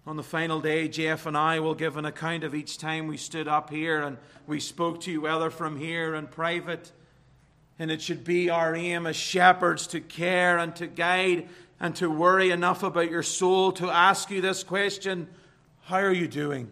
[0.06, 3.16] On the final day, Jeff and I will give an account of each time we
[3.16, 6.92] stood up here and we spoke to you, whether from here in private.
[7.80, 11.48] And it should be our aim as shepherds to care and to guide
[11.80, 15.28] and to worry enough about your soul to ask you this question
[15.82, 16.70] How are you doing?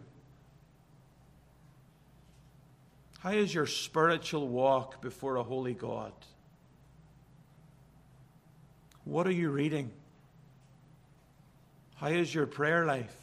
[3.26, 6.12] How is your spiritual walk before a holy God?
[9.02, 9.90] What are you reading?
[11.96, 13.16] How is your prayer life?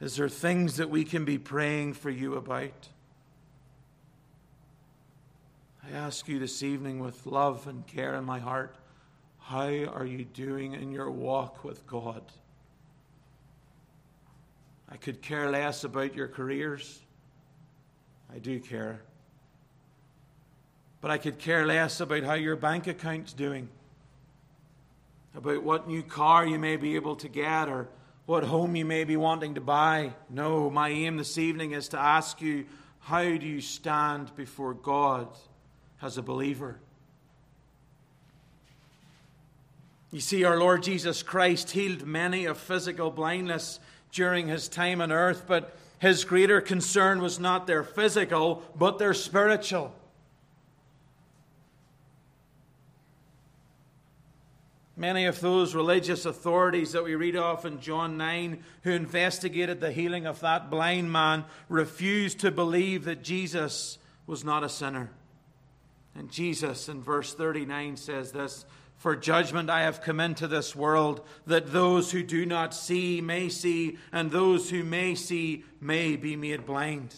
[0.00, 2.88] Is there things that we can be praying for you about?
[5.84, 8.76] I ask you this evening with love and care in my heart
[9.40, 12.22] how are you doing in your walk with God?
[14.88, 17.01] I could care less about your careers.
[18.34, 19.02] I do care.
[21.00, 23.68] But I could care less about how your bank account's doing,
[25.34, 27.88] about what new car you may be able to get, or
[28.26, 30.14] what home you may be wanting to buy.
[30.30, 32.66] No, my aim this evening is to ask you
[33.00, 35.28] how do you stand before God
[36.00, 36.78] as a believer?
[40.12, 43.80] You see, our Lord Jesus Christ healed many of physical blindness
[44.12, 49.14] during his time on earth, but his greater concern was not their physical, but their
[49.14, 49.94] spiritual.
[54.96, 59.92] Many of those religious authorities that we read of in John 9 who investigated the
[59.92, 65.08] healing of that blind man refused to believe that Jesus was not a sinner.
[66.16, 68.64] And Jesus in verse 39 says this
[69.02, 73.48] for judgment I have come into this world, that those who do not see may
[73.48, 77.12] see, and those who may see may be made blind.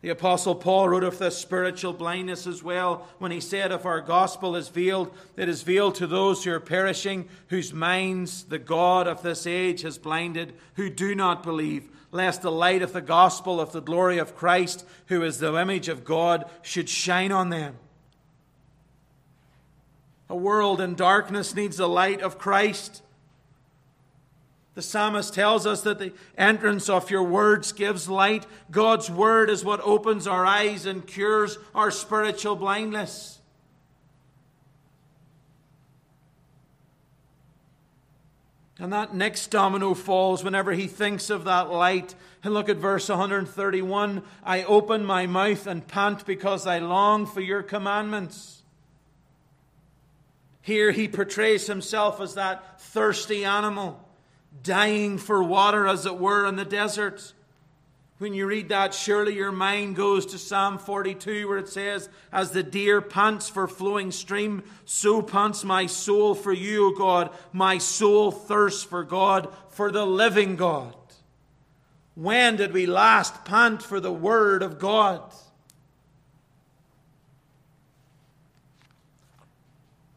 [0.00, 4.00] The Apostle Paul wrote of this spiritual blindness as well when he said, If our
[4.00, 9.08] gospel is veiled, it is veiled to those who are perishing, whose minds the God
[9.08, 13.60] of this age has blinded, who do not believe, lest the light of the gospel
[13.60, 17.76] of the glory of Christ, who is the image of God, should shine on them.
[20.30, 23.02] A world in darkness needs the light of Christ.
[24.76, 28.46] The psalmist tells us that the entrance of your words gives light.
[28.70, 33.40] God's word is what opens our eyes and cures our spiritual blindness.
[38.78, 42.14] And that next domino falls whenever he thinks of that light.
[42.44, 47.40] And look at verse 131 I open my mouth and pant because I long for
[47.40, 48.59] your commandments.
[50.70, 54.00] Here he portrays himself as that thirsty animal,
[54.62, 57.32] dying for water, as it were, in the desert.
[58.18, 62.52] When you read that, surely your mind goes to Psalm 42, where it says, As
[62.52, 67.30] the deer pants for flowing stream, so pants my soul for you, O God.
[67.52, 70.94] My soul thirsts for God, for the living God.
[72.14, 75.34] When did we last pant for the Word of God?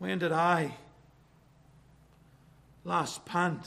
[0.04, 0.76] When did I
[2.84, 3.66] last pant,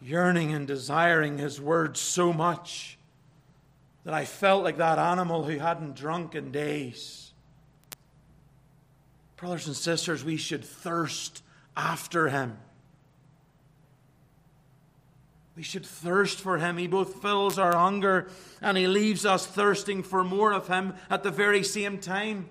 [0.00, 2.98] yearning and desiring His word so much
[4.04, 7.32] that I felt like that animal who hadn't drunk in days?
[9.36, 11.42] Brothers and sisters, we should thirst
[11.76, 12.58] after Him.
[15.56, 16.76] We should thirst for Him.
[16.76, 18.28] He both fills our hunger
[18.62, 22.50] and He leaves us thirsting for more of Him at the very same time.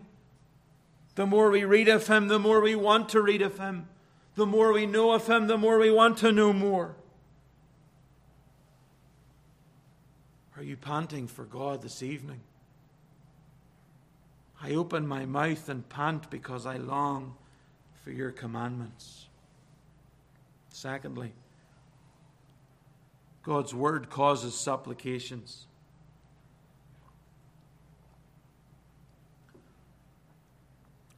[1.15, 3.87] The more we read of him, the more we want to read of him.
[4.35, 6.95] The more we know of him, the more we want to know more.
[10.55, 12.41] Are you panting for God this evening?
[14.61, 17.35] I open my mouth and pant because I long
[18.03, 19.27] for your commandments.
[20.69, 21.31] Secondly,
[23.43, 25.65] God's word causes supplications.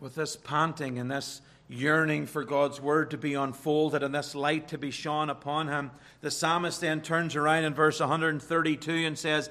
[0.01, 4.67] With this panting and this yearning for God's word to be unfolded and this light
[4.69, 5.91] to be shone upon him,
[6.21, 9.49] the psalmist then turns around in verse 132 and says,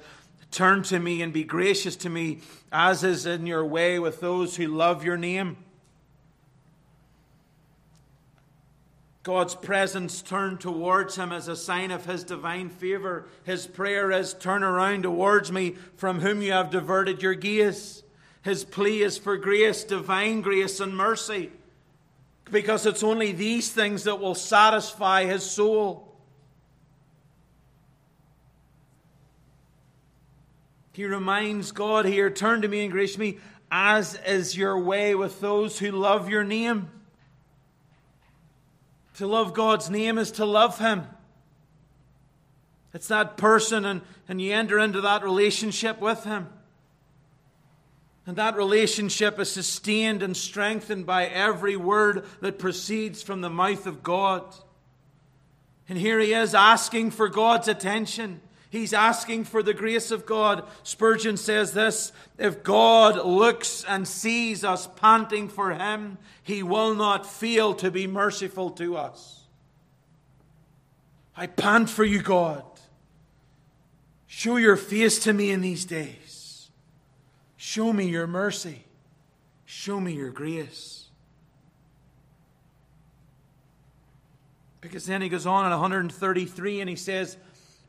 [0.51, 2.41] Turn to me and be gracious to me,
[2.71, 5.55] as is in your way with those who love your name.
[9.23, 13.29] God's presence turned towards him as a sign of his divine favor.
[13.45, 18.00] His prayer is, Turn around towards me from whom you have diverted your gaze.
[18.43, 21.51] His plea is for grace, divine grace and mercy,
[22.49, 26.11] because it's only these things that will satisfy his soul.
[30.93, 33.37] He reminds God here, turn to me and grace me,
[33.71, 36.89] as is your way with those who love your name.
[39.17, 41.03] To love God's name is to love Him.
[42.93, 46.49] It's that person, and, and you enter into that relationship with Him.
[48.25, 53.87] And that relationship is sustained and strengthened by every word that proceeds from the mouth
[53.87, 54.43] of God.
[55.89, 58.41] And here he is asking for God's attention.
[58.71, 60.63] He's asking for the grace of God.
[60.83, 67.25] Spurgeon says this If God looks and sees us panting for Him, He will not
[67.25, 69.41] fail to be merciful to us.
[71.35, 72.63] I pant for you, God.
[74.25, 76.20] Show your face to me in these days.
[77.63, 78.85] Show me your mercy.
[79.65, 81.05] Show me your grace.
[84.81, 87.37] Because then he goes on at 133 and he says,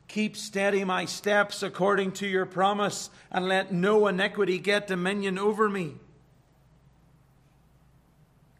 [0.07, 5.67] Keep steady my steps according to your promise, and let no iniquity get dominion over
[5.67, 5.95] me.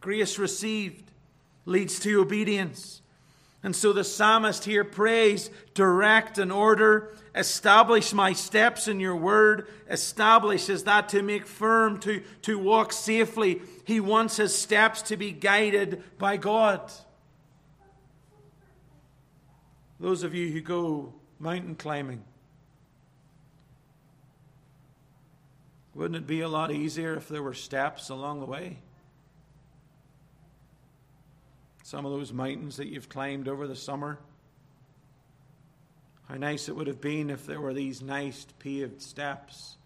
[0.00, 1.12] Grace received
[1.64, 3.02] leads to obedience.
[3.64, 9.68] And so the psalmist here prays, direct and order, establish my steps in your word.
[9.88, 13.62] Establish is that to make firm, to, to walk safely.
[13.86, 16.92] He wants his steps to be guided by God.
[19.98, 22.22] Those of you who go mountain climbing.
[25.94, 28.76] Wouldn't it be a lot easier if there were steps along the way?
[31.94, 34.18] Some of those mountains that you've climbed over the summer.
[36.28, 39.76] How nice it would have been if there were these nice paved steps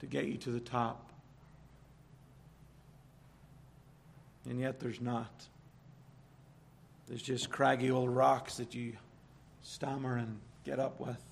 [0.00, 1.12] to get you to the top.
[4.48, 5.46] And yet there's not.
[7.06, 8.94] There's just craggy old rocks that you
[9.60, 11.22] stammer and get up with.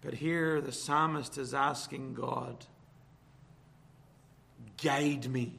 [0.00, 2.64] But here the psalmist is asking God,
[4.82, 5.58] guide me.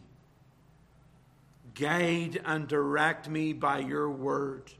[1.79, 4.71] Guide and direct me by your word.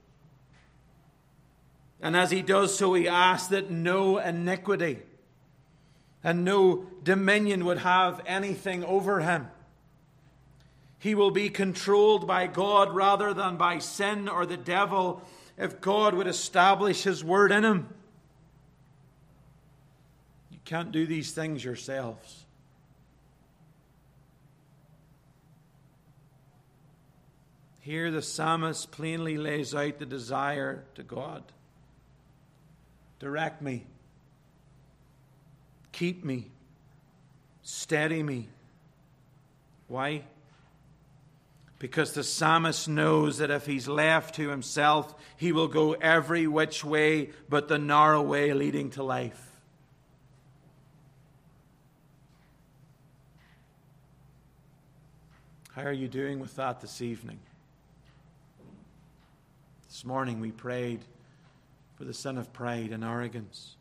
[2.02, 5.00] And as he does so, he asks that no iniquity
[6.24, 9.48] and no dominion would have anything over him.
[11.00, 15.22] He will be controlled by God rather than by sin or the devil
[15.58, 17.88] if God would establish His word in him.
[20.52, 22.47] You can't do these things yourselves.
[27.88, 31.42] Here, the psalmist plainly lays out the desire to God
[33.18, 33.86] direct me,
[35.94, 36.48] keep me,
[37.64, 38.50] steady me.
[39.88, 40.24] Why?
[41.80, 46.84] because the psalmist knows that if he's left to himself, he will go every which
[46.84, 49.50] way but the narrow way leading to life.
[55.72, 57.40] How are you doing with that this evening?
[59.98, 61.00] This morning we prayed
[61.96, 63.78] for the sin of pride and arrogance.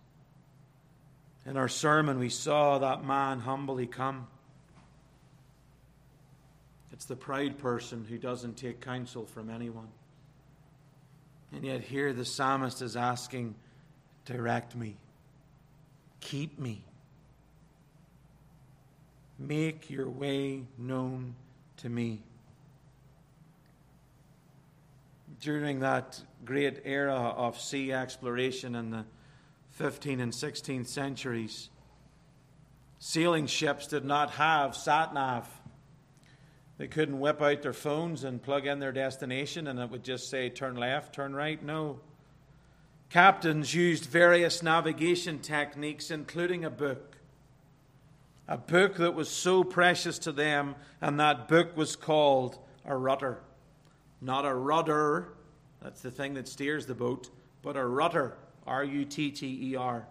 [1.45, 4.27] In our sermon, we saw that man humbly come.
[6.91, 9.89] It's the proud person who doesn't take counsel from anyone.
[11.53, 13.55] And yet, here the psalmist is asking,
[14.25, 14.97] Direct me,
[16.21, 16.83] keep me,
[19.39, 21.35] make your way known
[21.77, 22.23] to me.
[25.41, 29.05] During that great era of sea exploration in the
[29.79, 31.71] 15th and 16th centuries,
[32.99, 35.49] sailing ships did not have sat nav
[36.79, 40.29] they couldn't whip out their phones and plug in their destination and it would just
[40.29, 41.63] say turn left, turn right.
[41.63, 42.01] No.
[43.09, 47.17] Captains used various navigation techniques, including a book.
[48.49, 53.39] A book that was so precious to them, and that book was called a rutter.
[54.21, 55.29] Not a rudder,
[55.83, 57.31] that's the thing that steers the boat,
[57.63, 58.37] but a rutter,
[58.67, 60.07] R U T T E R.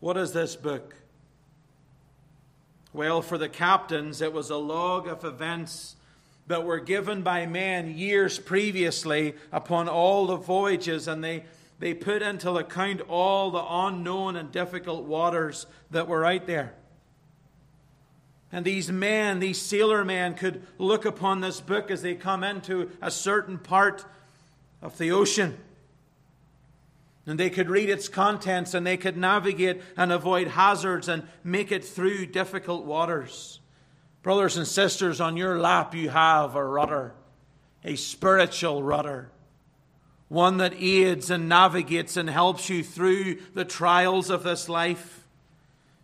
[0.00, 0.94] What is this book?
[2.92, 5.96] Well, for the captains, it was a log of events
[6.46, 11.44] that were given by men years previously upon all the voyages, and they,
[11.78, 16.74] they put into account all the unknown and difficult waters that were out there.
[18.54, 22.88] And these men, these sailor men, could look upon this book as they come into
[23.02, 24.04] a certain part
[24.80, 25.58] of the ocean.
[27.26, 31.72] And they could read its contents and they could navigate and avoid hazards and make
[31.72, 33.58] it through difficult waters.
[34.22, 37.12] Brothers and sisters, on your lap you have a rutter,
[37.82, 39.32] a spiritual rutter,
[40.28, 45.26] one that aids and navigates and helps you through the trials of this life.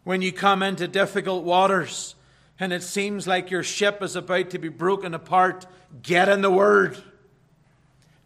[0.02, 2.16] When you come into difficult waters
[2.60, 5.66] and it seems like your ship is about to be broken apart,
[6.02, 6.98] get in the Word.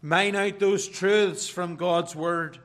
[0.01, 2.59] Mine out those truths from God's Word.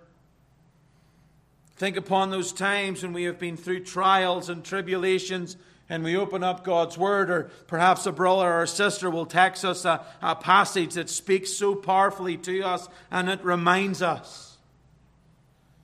[1.77, 5.57] Think upon those times when we have been through trials and tribulations
[5.89, 9.65] and we open up God's Word, or perhaps a brother or a sister will text
[9.65, 14.59] us a, a passage that speaks so powerfully to us and it reminds us.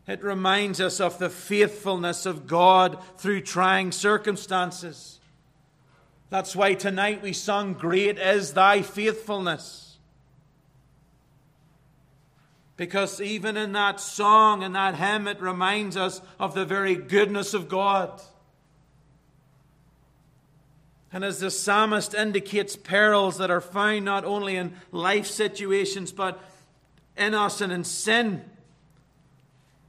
[0.06, 5.15] It reminds us of the faithfulness of God through trying circumstances.
[6.28, 9.98] That's why tonight we sung, Great is thy faithfulness.
[12.76, 17.54] Because even in that song and that hymn, it reminds us of the very goodness
[17.54, 18.20] of God.
[21.12, 26.42] And as the psalmist indicates perils that are found not only in life situations, but
[27.16, 28.44] in us and in sin,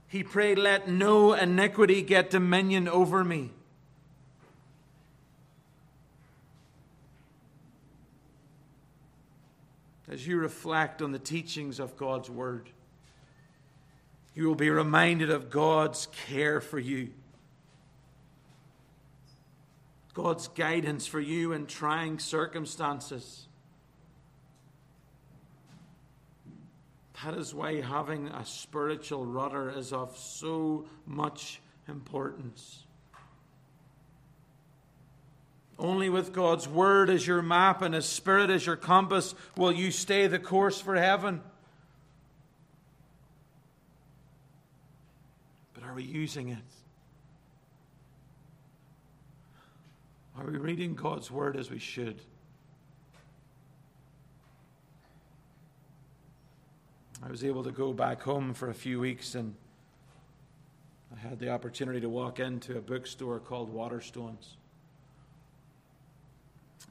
[0.08, 3.52] he prayed, Let no iniquity get dominion over me.
[10.10, 12.70] As you reflect on the teachings of God's Word,
[14.34, 17.10] you will be reminded of God's care for you,
[20.14, 23.48] God's guidance for you in trying circumstances.
[27.24, 32.87] That is why having a spiritual rutter is of so much importance.
[35.80, 39.92] Only with God's Word as your map and His Spirit as your compass will you
[39.92, 41.42] stay the course for heaven.
[45.74, 46.58] But are we using it?
[50.38, 52.22] Are we reading God's Word as we should?
[57.24, 59.56] I was able to go back home for a few weeks and
[61.16, 64.58] I had the opportunity to walk into a bookstore called Waterstones.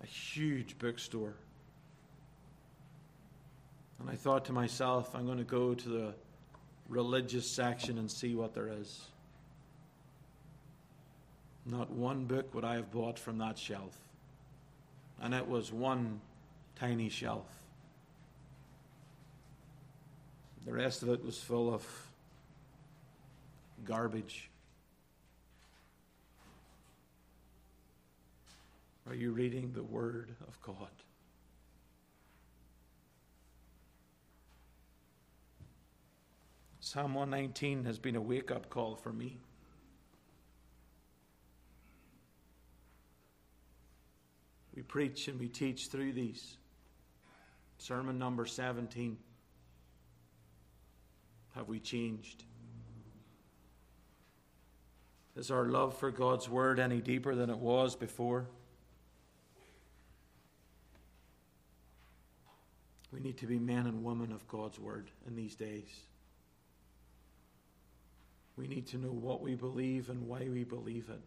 [0.02, 1.34] A huge bookstore.
[3.98, 6.14] And I thought to myself, I'm going to go to the
[6.88, 9.06] religious section and see what there is.
[11.64, 13.96] Not one book would I have bought from that shelf.
[15.20, 16.20] And it was one
[16.78, 17.46] tiny shelf.
[20.66, 21.84] The rest of it was full of
[23.84, 24.50] garbage.
[29.08, 30.90] Are you reading the Word of God?
[36.80, 39.38] Psalm 119 has been a wake up call for me.
[44.74, 46.58] We preach and we teach through these.
[47.78, 49.16] Sermon number 17.
[51.54, 52.44] Have we changed?
[55.36, 58.46] Is our love for God's Word any deeper than it was before?
[63.16, 65.88] We need to be men and women of God's Word in these days.
[68.58, 71.22] We need to know what we believe and why we believe it.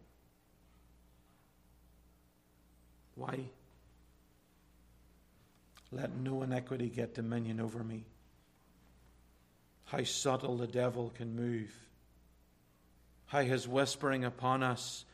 [3.16, 3.40] Why?
[5.90, 8.04] Let no iniquity get dominion over me.
[9.86, 11.74] How subtle the devil can move.
[13.26, 15.04] How his whispering upon us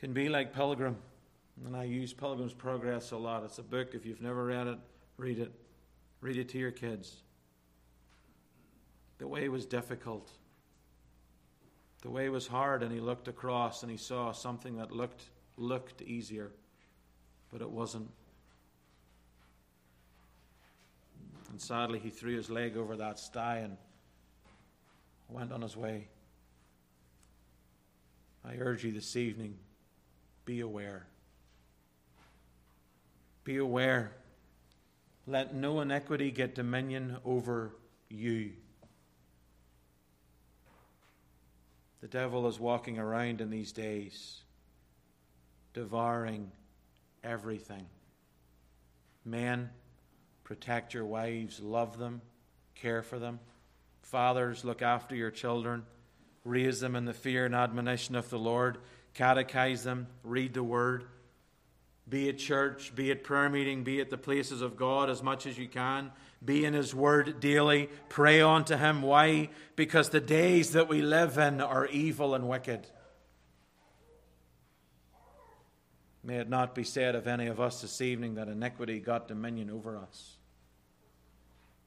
[0.00, 0.96] can be like Pilgrim.
[1.66, 3.44] And I use Pilgrim's Progress a lot.
[3.44, 3.94] It's a book.
[3.94, 4.78] If you've never read it,
[5.22, 5.52] read it.
[6.20, 7.16] Read it to your kids.
[9.18, 10.28] The way was difficult.
[12.02, 15.22] The way was hard, and he looked across and he saw something that looked
[15.56, 16.50] looked easier,
[17.52, 18.10] but it wasn't.
[21.50, 23.76] And sadly, he threw his leg over that sty and
[25.28, 26.08] went on his way.
[28.44, 29.56] I urge you this evening
[30.44, 31.06] be aware.
[33.44, 34.12] Be aware.
[35.26, 37.72] Let no iniquity get dominion over
[38.08, 38.52] you.
[42.00, 44.40] The devil is walking around in these days,
[45.72, 46.50] devouring
[47.22, 47.86] everything.
[49.24, 49.70] Men,
[50.42, 52.20] protect your wives, love them,
[52.74, 53.38] care for them.
[54.02, 55.84] Fathers, look after your children,
[56.44, 58.78] raise them in the fear and admonition of the Lord,
[59.14, 61.04] catechize them, read the word.
[62.08, 65.46] Be at church, be at prayer meeting, be at the places of God as much
[65.46, 66.10] as you can.
[66.44, 67.88] Be in His Word daily.
[68.08, 69.02] Pray unto Him.
[69.02, 69.50] Why?
[69.76, 72.86] Because the days that we live in are evil and wicked.
[76.24, 79.70] May it not be said of any of us this evening that iniquity got dominion
[79.70, 80.36] over us.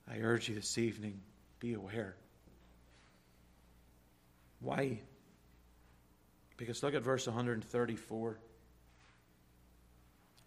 [0.10, 1.22] I urge you this evening
[1.60, 2.16] be aware.
[4.60, 5.00] Why?
[6.58, 8.40] Because look at verse 134.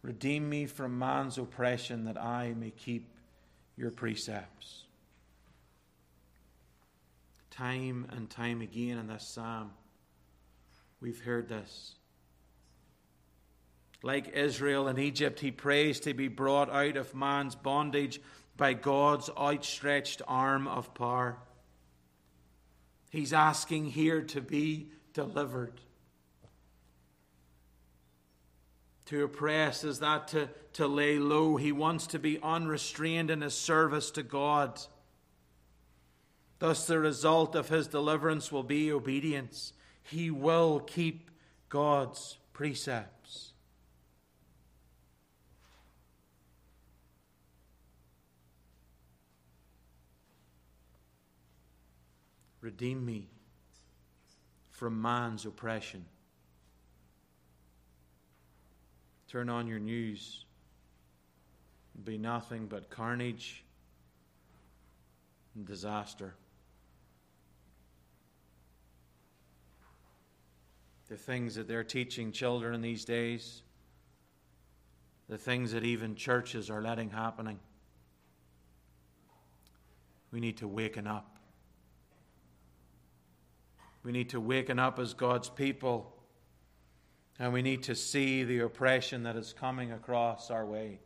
[0.03, 3.09] Redeem me from man's oppression that I may keep
[3.77, 4.85] your precepts.
[7.51, 9.73] Time and time again in this psalm,
[11.01, 11.95] we've heard this.
[14.03, 18.21] Like Israel in Egypt, he prays to be brought out of man's bondage
[18.57, 21.39] by God's outstretched arm of power.
[23.11, 25.81] He's asking here to be delivered.
[29.09, 31.57] To oppress is that to, to lay low.
[31.57, 34.79] He wants to be unrestrained in his service to God.
[36.59, 39.73] Thus, the result of his deliverance will be obedience.
[40.03, 41.31] He will keep
[41.71, 43.53] God's precepts.
[52.61, 53.31] Redeem me
[54.71, 56.05] from man's oppression.
[59.29, 60.47] Turn on your news.
[61.95, 63.63] It'll be nothing but carnage
[65.55, 66.35] and disaster.
[71.09, 73.63] The things that they're teaching children these days,
[75.29, 77.59] the things that even churches are letting happening.
[80.33, 81.39] We need to waken up.
[84.03, 86.18] We need to waken up as God's people
[87.39, 90.99] and we need to see the oppression that is coming across our way.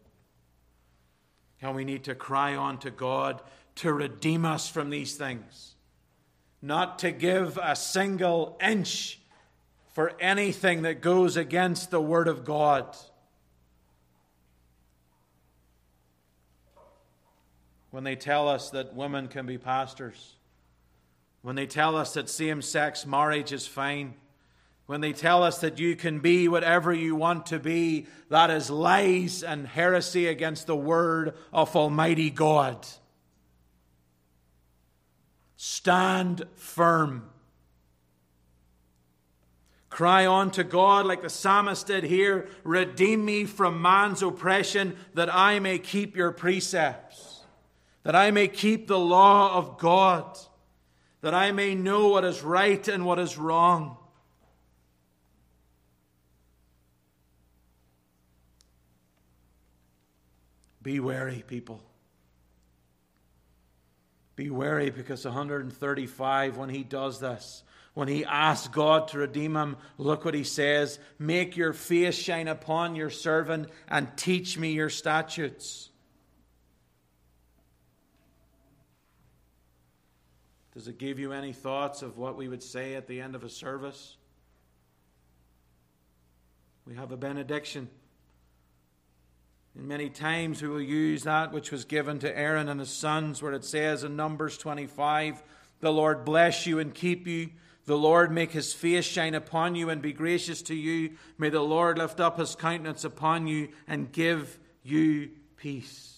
[1.61, 3.43] And we need to cry on to God
[3.77, 5.75] to redeem us from these things,
[6.61, 9.21] not to give a single inch
[9.93, 12.97] for anything that goes against the Word of God.
[17.91, 20.37] When they tell us that women can be pastors,
[21.43, 24.15] when they tell us that same sex marriage is fine,
[24.93, 28.69] when they tell us that you can be whatever you want to be, that is
[28.69, 32.87] lies and heresy against the word of Almighty God.
[35.57, 37.31] Stand firm.
[39.89, 45.35] Cry on to God like the psalmist did here Redeem me from man's oppression, that
[45.35, 47.45] I may keep your precepts,
[48.03, 50.39] that I may keep the law of God,
[51.23, 53.97] that I may know what is right and what is wrong.
[60.83, 61.83] Be wary, people.
[64.35, 67.63] Be wary because 135, when he does this,
[67.95, 72.49] when he asks God to redeem him, look what he says Make your face shine
[72.49, 75.91] upon your servant and teach me your statutes.
[80.75, 83.45] Does it give you any thoughts of what we would say at the end of
[83.45, 84.17] a service?
[86.87, 87.91] We have a benediction.
[89.75, 93.43] And many times we will use that which was given to Aaron and his sons,
[93.43, 95.43] where it says in Numbers 25,
[95.81, 97.51] The Lord bless you and keep you.
[97.85, 101.17] The Lord make his face shine upon you and be gracious to you.
[101.37, 106.13] May the Lord lift up his countenance upon you and give you peace.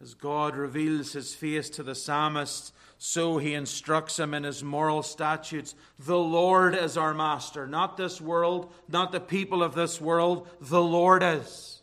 [0.00, 2.72] As God reveals his face to the psalmist,
[3.02, 5.74] so he instructs him in his moral statutes.
[5.98, 10.46] The Lord is our master, not this world, not the people of this world.
[10.60, 11.80] The Lord is.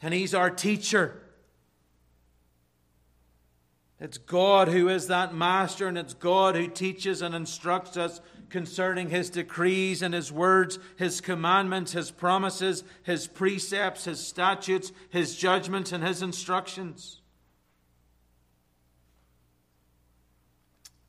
[0.00, 1.20] And he's our teacher.
[4.00, 9.10] It's God who is that master, and it's God who teaches and instructs us concerning
[9.10, 15.92] his decrees and his words, his commandments, his promises, his precepts, his statutes, his judgments,
[15.92, 17.20] and his instructions.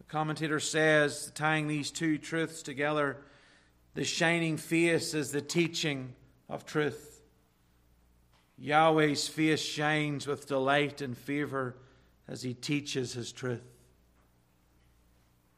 [0.08, 3.18] Commentator says, tying these two truths together,
[3.94, 6.14] the shining face is the teaching
[6.50, 7.22] of truth.
[8.58, 11.76] Yahweh's face shines with delight and favor
[12.28, 13.64] as he teaches his truth.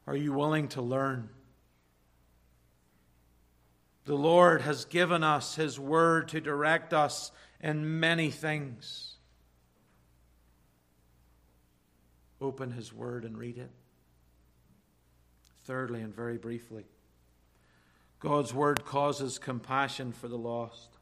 [0.08, 1.30] Are you willing to learn?
[4.06, 7.32] The Lord has given us his word to direct us
[7.62, 9.10] in many things.
[12.42, 13.70] open His Word and read it.
[15.70, 16.84] Thirdly, and very briefly,
[18.20, 20.98] God's Word causes compassion for the lost.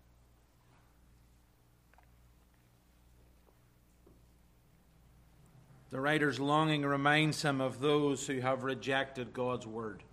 [5.89, 10.03] The writer's longing reminds him of those who have rejected God's Word.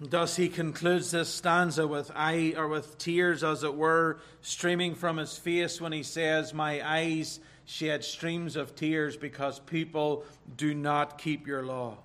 [0.00, 5.18] Thus he concludes this stanza with eye or with tears, as it were, streaming from
[5.18, 10.24] his face when he says, My eyes shed streams of tears because people
[10.56, 11.98] do not keep your law.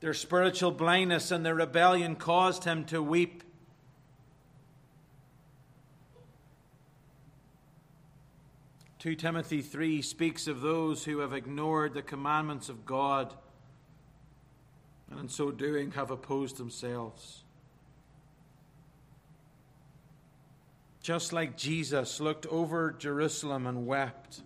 [0.00, 3.42] Their spiritual blindness and their rebellion caused him to weep.
[8.98, 13.34] 2 Timothy 3 speaks of those who have ignored the commandments of God
[15.10, 17.44] and in so doing have opposed themselves.
[21.02, 24.40] Just like Jesus looked over Jerusalem and wept.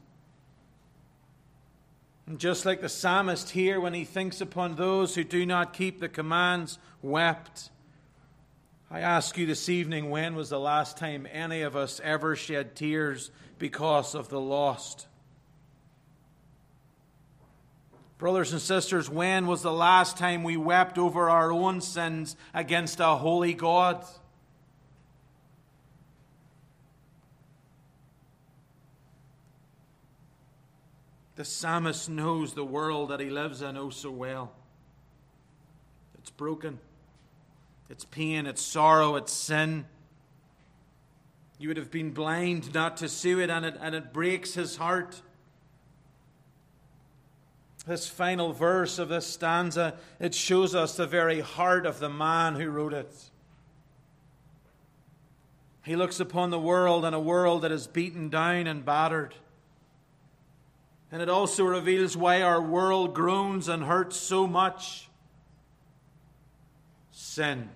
[2.28, 5.98] And just like the psalmist here, when he thinks upon those who do not keep
[5.98, 7.70] the commands, wept.
[8.90, 12.76] I ask you this evening when was the last time any of us ever shed
[12.76, 15.06] tears because of the lost?
[18.18, 23.00] Brothers and sisters, when was the last time we wept over our own sins against
[23.00, 24.04] a holy God?
[31.38, 34.50] The psalmist knows the world that he lives in oh so well.
[36.18, 36.80] It's broken,
[37.88, 39.86] it's pain, it's sorrow, it's sin.
[41.60, 44.78] You would have been blind not to see it, and it, and it breaks his
[44.78, 45.22] heart
[47.86, 52.56] this final verse of this stanza, it shows us the very heart of the man
[52.56, 53.30] who wrote it.
[55.84, 59.36] He looks upon the world and a world that is beaten down and battered.
[61.10, 65.08] And it also reveals why our world groans and hurts so much
[67.12, 67.70] sin.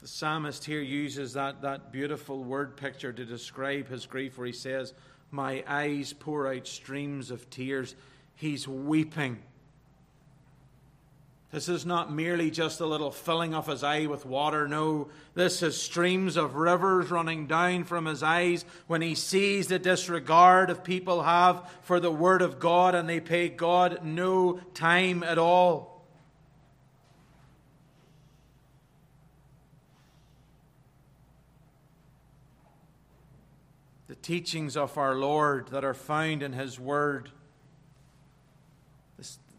[0.00, 4.52] The psalmist here uses that, that beautiful word picture to describe his grief, where he
[4.52, 4.94] says,
[5.30, 7.94] my eyes pour out streams of tears.
[8.34, 9.38] He's weeping.
[11.52, 14.68] This is not merely just a little filling of his eye with water.
[14.68, 19.80] No, this is streams of rivers running down from his eyes when he sees the
[19.80, 25.24] disregard of people have for the word of God and they pay God no time
[25.24, 25.90] at all.
[34.06, 37.30] The teachings of our Lord that are found in His Word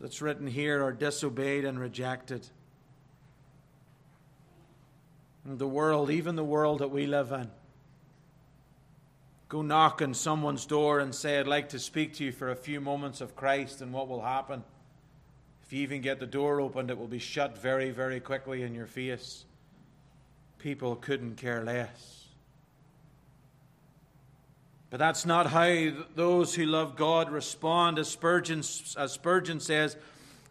[0.01, 2.47] that's written here are disobeyed and rejected.
[5.45, 7.49] And the world, even the world that we live in,
[9.47, 12.55] go knock on someone's door and say, I'd like to speak to you for a
[12.55, 14.63] few moments of Christ, and what will happen?
[15.63, 18.73] If you even get the door opened, it will be shut very, very quickly in
[18.73, 19.45] your face.
[20.57, 22.20] People couldn't care less.
[24.91, 27.97] But that's not how those who love God respond.
[27.97, 29.95] As Spurgeon, as Spurgeon says,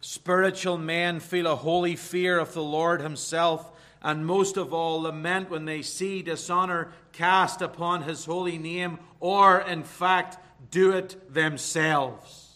[0.01, 3.71] spiritual men feel a holy fear of the Lord Himself,
[4.03, 9.61] and most of all lament when they see dishonor cast upon His holy name, or
[9.61, 10.39] in fact
[10.71, 12.47] do it themselves.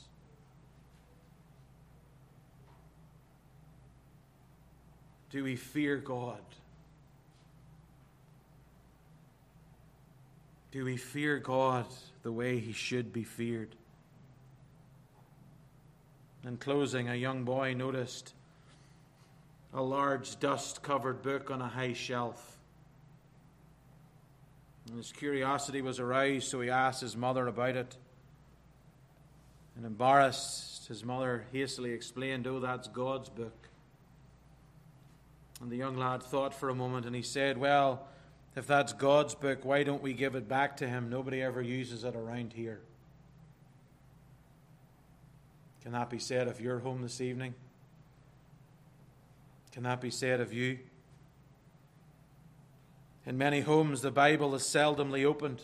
[5.28, 6.38] Do we fear God?
[10.74, 11.86] Do we fear God
[12.24, 13.76] the way he should be feared?
[16.44, 18.34] In closing, a young boy noticed
[19.72, 22.56] a large dust covered book on a high shelf.
[24.88, 27.96] And his curiosity was aroused, so he asked his mother about it.
[29.76, 33.68] And embarrassed, his mother hastily explained, Oh, that's God's book.
[35.60, 38.08] And the young lad thought for a moment and he said, Well,
[38.56, 41.10] if that's God's book, why don't we give it back to Him?
[41.10, 42.80] Nobody ever uses it around here.
[45.82, 47.54] Can that be said of your home this evening?
[49.72, 50.78] Can that be said of you?
[53.26, 55.62] In many homes, the Bible is seldomly opened.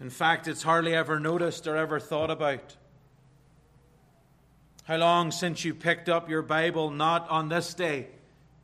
[0.00, 2.76] In fact, it's hardly ever noticed or ever thought about.
[4.84, 8.08] How long since you picked up your Bible not on this day?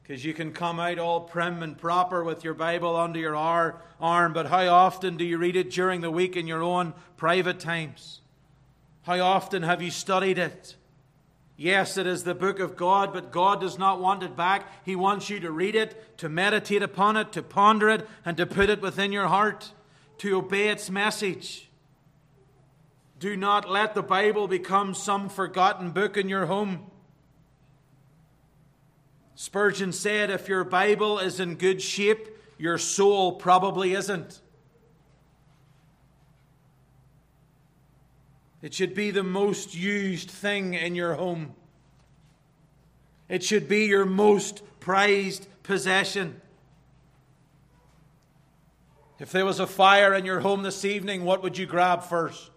[0.07, 4.33] Because you can come out all prim and proper with your Bible under your arm,
[4.35, 8.21] but how often do you read it during the week in your own private times?
[9.03, 10.77] How often have you studied it?
[11.57, 14.69] Yes, it is the book of God, but God does not want it back.
[14.85, 18.45] He wants you to read it, to meditate upon it, to ponder it, and to
[18.45, 19.73] put it within your heart,
[20.19, 21.71] to obey its message.
[23.19, 26.91] Do not let the Bible become some forgotten book in your home.
[29.35, 32.29] Spurgeon said, If your Bible is in good shape,
[32.59, 34.41] your soul probably isn't.
[38.63, 41.55] It should be the most used thing in your home.
[43.29, 46.41] It should be your most prized possession.
[49.19, 52.54] If there was a fire in your home this evening, what would you grab first?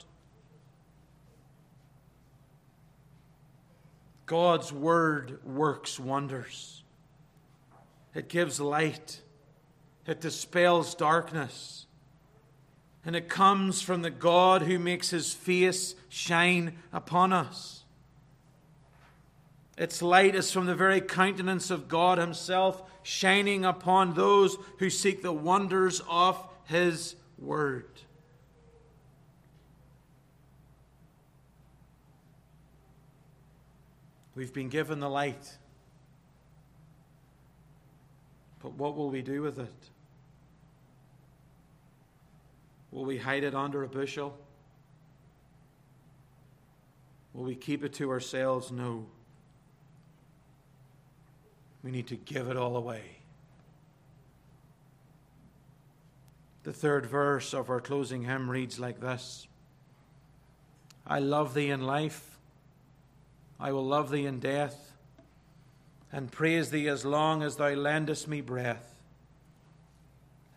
[4.27, 6.83] God's Word works wonders.
[8.13, 9.21] It gives light,
[10.05, 11.85] it dispels darkness.
[13.05, 17.85] And it comes from the God who makes his face shine upon us.
[19.77, 25.21] Its light is from the very countenance of God Himself, shining upon those who seek
[25.21, 27.85] the wonders of His Word.
[34.37, 35.57] We've been given the light.
[38.61, 39.89] But what will we do with it?
[42.91, 44.37] Will we hide it under a bushel?
[47.33, 48.71] Will we keep it to ourselves?
[48.71, 49.07] No.
[51.83, 53.01] We need to give it all away.
[56.61, 59.47] The third verse of our closing hymn reads like this
[61.07, 62.36] I love thee in life,
[63.59, 64.93] I will love thee in death,
[66.11, 68.97] and praise thee as long as thou lendest me breath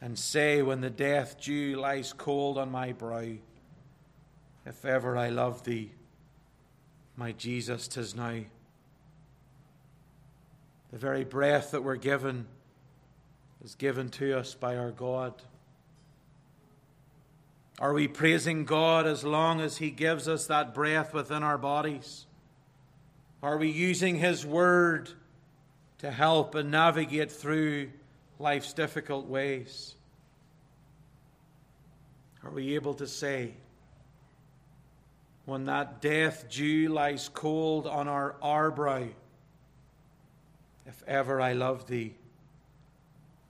[0.00, 3.26] and say when the death dew lies cold on my brow,
[4.64, 5.92] if ever I love thee,
[7.16, 8.40] my Jesus, tis now.
[10.90, 12.46] The very breath that we're given
[13.62, 15.34] is given to us by our God.
[17.78, 22.26] Are we praising God as long as He gives us that breath within our bodies?
[23.42, 25.10] Are we using His Word
[25.98, 27.90] to help and navigate through
[28.38, 29.94] life's difficult ways?
[32.44, 33.52] Are we able to say,
[35.46, 39.08] when that death dew lies cold on our, our brow,
[40.86, 42.14] if ever I love thee,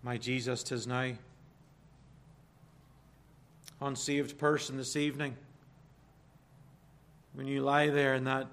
[0.02, 1.12] my Jesus, tis now.
[3.80, 5.36] Unsaved person this evening,
[7.34, 8.46] when you lie there in that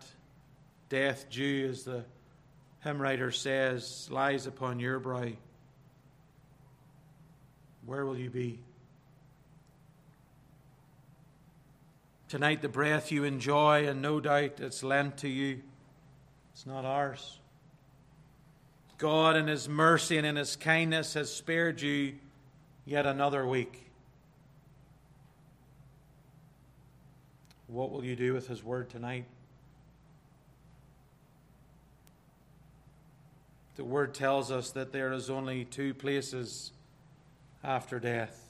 [0.89, 2.03] death dew, as the
[2.83, 5.29] hymn writer says, lies upon your brow,
[7.85, 8.59] where will you be?
[12.27, 15.61] Tonight, the breath you enjoy, and no doubt it's lent to you,
[16.51, 17.39] it's not ours.
[18.97, 22.15] God, in His mercy and in His kindness, has spared you
[22.85, 23.89] yet another week.
[27.67, 29.25] What will you do with His word tonight?
[33.77, 36.71] The word tells us that there is only two places
[37.63, 38.43] after death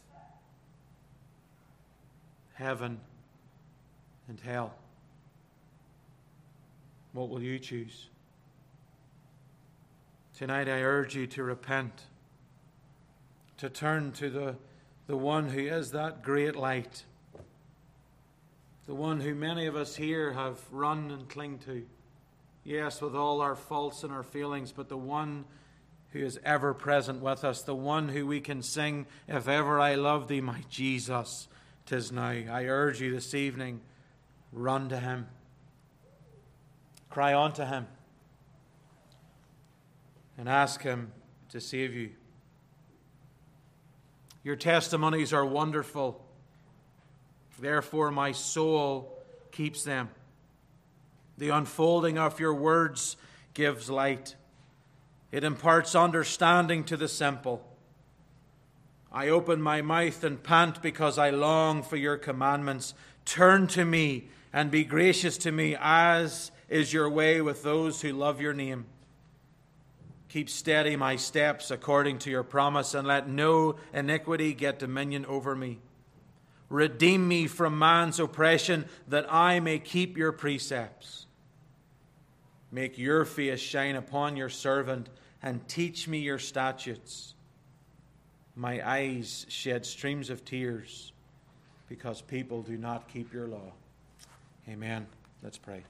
[2.54, 3.00] heaven
[4.28, 4.74] and hell.
[7.14, 8.08] What will you choose?
[10.36, 12.04] Tonight I urge you to repent,
[13.58, 14.56] to turn to the,
[15.06, 17.04] the one who is that great light,
[18.88, 21.86] the one who many of us here have run and cling to.
[22.68, 25.46] Yes, with all our faults and our feelings, but the one
[26.10, 29.96] who is ever present with us, the one who we can sing, If ever I
[29.96, 31.48] love thee, my Jesus,
[31.86, 32.28] tis now.
[32.28, 33.80] I urge you this evening
[34.52, 35.28] Run to Him.
[37.10, 37.88] Cry unto Him.
[40.38, 41.14] And ask Him
[41.52, 42.10] to save you.
[44.44, 46.22] Your testimonies are wonderful.
[47.62, 49.18] Therefore, my soul
[49.54, 50.10] keeps them.
[51.38, 53.16] The unfolding of your words
[53.54, 54.36] gives light,
[55.32, 57.64] it imparts understanding to the simple.
[59.12, 62.94] I open my mouth and pant because I long for your commandments.
[63.26, 68.12] Turn to me and be gracious to me, as is your way with those who
[68.12, 68.86] love your name.
[70.30, 75.56] Keep steady my steps according to your promise, and let no iniquity get dominion over
[75.56, 75.80] me.
[76.70, 81.27] Redeem me from man's oppression, that I may keep your precepts.
[82.72, 85.10] Make your face shine upon your servant
[85.42, 87.34] and teach me your statutes.
[88.56, 91.12] My eyes shed streams of tears
[91.88, 93.72] because people do not keep your law.
[94.68, 95.08] Amen.
[95.42, 95.84] Let's pray.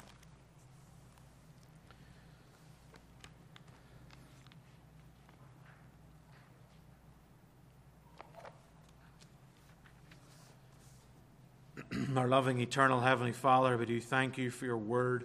[12.16, 15.24] Our loving, eternal Heavenly Father, we do thank you for your word.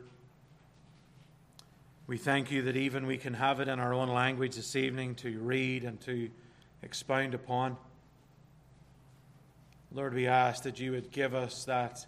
[2.09, 5.15] We thank you that even we can have it in our own language this evening
[5.17, 6.31] to read and to
[6.83, 7.77] expound upon.
[9.93, 12.05] Lord, we ask that you would give us that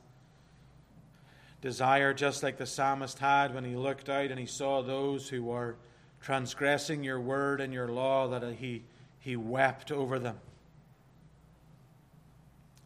[1.60, 5.44] desire, just like the psalmist had when he looked out and he saw those who
[5.44, 5.76] were
[6.20, 8.82] transgressing your word and your law, that he,
[9.20, 10.38] he wept over them.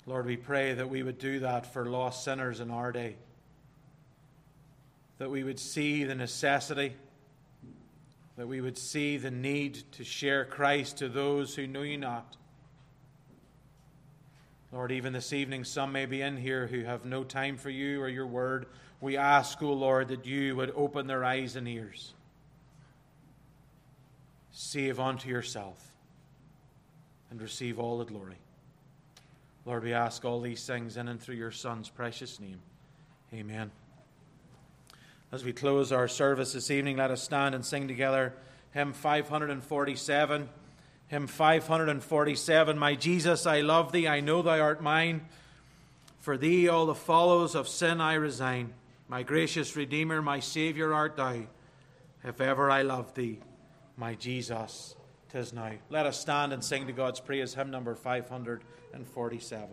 [0.04, 3.16] Lord, we pray that we would do that for lost sinners in our day.
[5.18, 6.94] That we would see the necessity,
[8.36, 12.36] that we would see the need to share Christ to those who know you not.
[14.70, 18.00] Lord, even this evening, some may be in here who have no time for you
[18.02, 18.66] or your word.
[19.00, 22.12] We ask, O oh Lord, that you would open their eyes and ears.
[24.52, 25.82] Save unto yourself
[27.30, 28.36] and receive all the glory.
[29.64, 32.60] Lord, we ask all these things in and through your Son's precious name.
[33.32, 33.70] Amen.
[35.30, 38.34] As we close our service this evening, let us stand and sing together
[38.72, 40.48] hymn 547.
[41.08, 45.26] Hymn 547 My Jesus, I love thee, I know thou art mine.
[46.18, 48.72] For thee all the follows of sin I resign.
[49.06, 51.42] My gracious Redeemer, my Saviour art thou.
[52.24, 53.40] If ever I loved thee,
[53.96, 54.96] my Jesus,
[55.30, 55.72] tis now.
[55.90, 59.68] Let us stand and sing to God's praise, hymn number 547.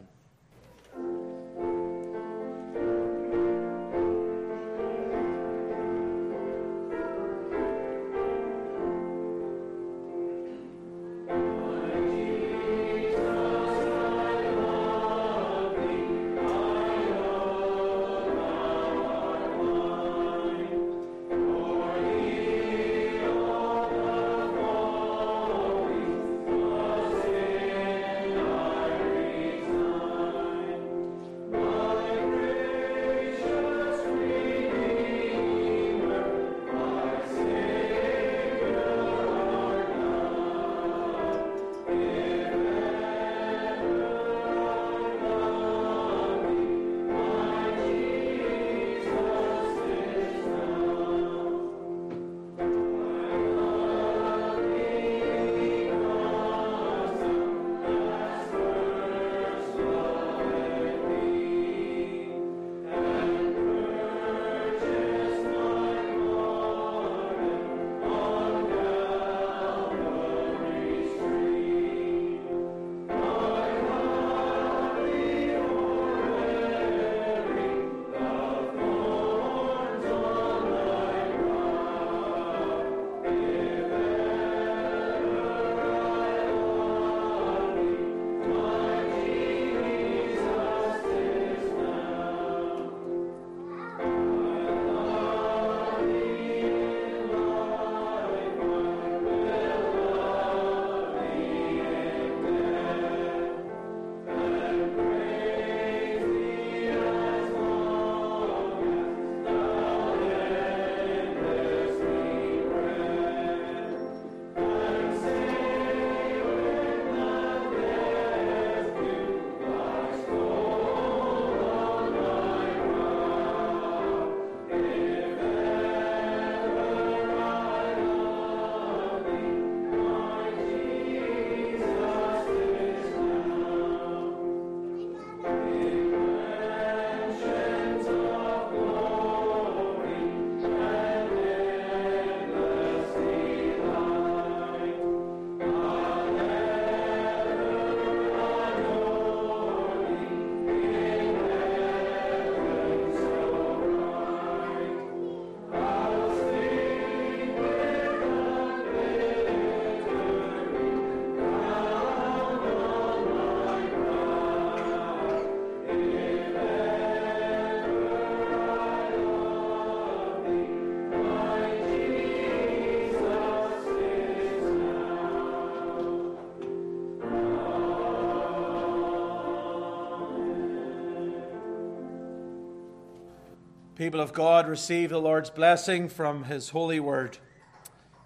[184.06, 187.40] People of God, receive the Lord's blessing from his holy word.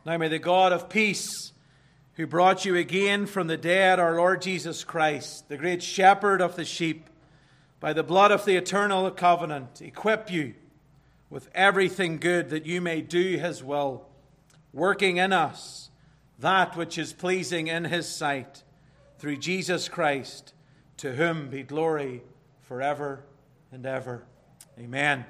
[0.05, 1.53] Now may the God of peace,
[2.15, 6.57] who brought you again from the dead, our Lord Jesus Christ, the great shepherd of
[6.57, 7.09] the sheep,
[7.79, 10.53] by the blood of the eternal covenant, equip you
[11.29, 14.05] with everything good that you may do his will,
[14.73, 15.91] working in us
[16.39, 18.63] that which is pleasing in his sight,
[19.17, 20.53] through Jesus Christ,
[20.97, 22.21] to whom be glory
[22.63, 23.23] forever
[23.71, 24.25] and ever.
[24.77, 25.25] Amen.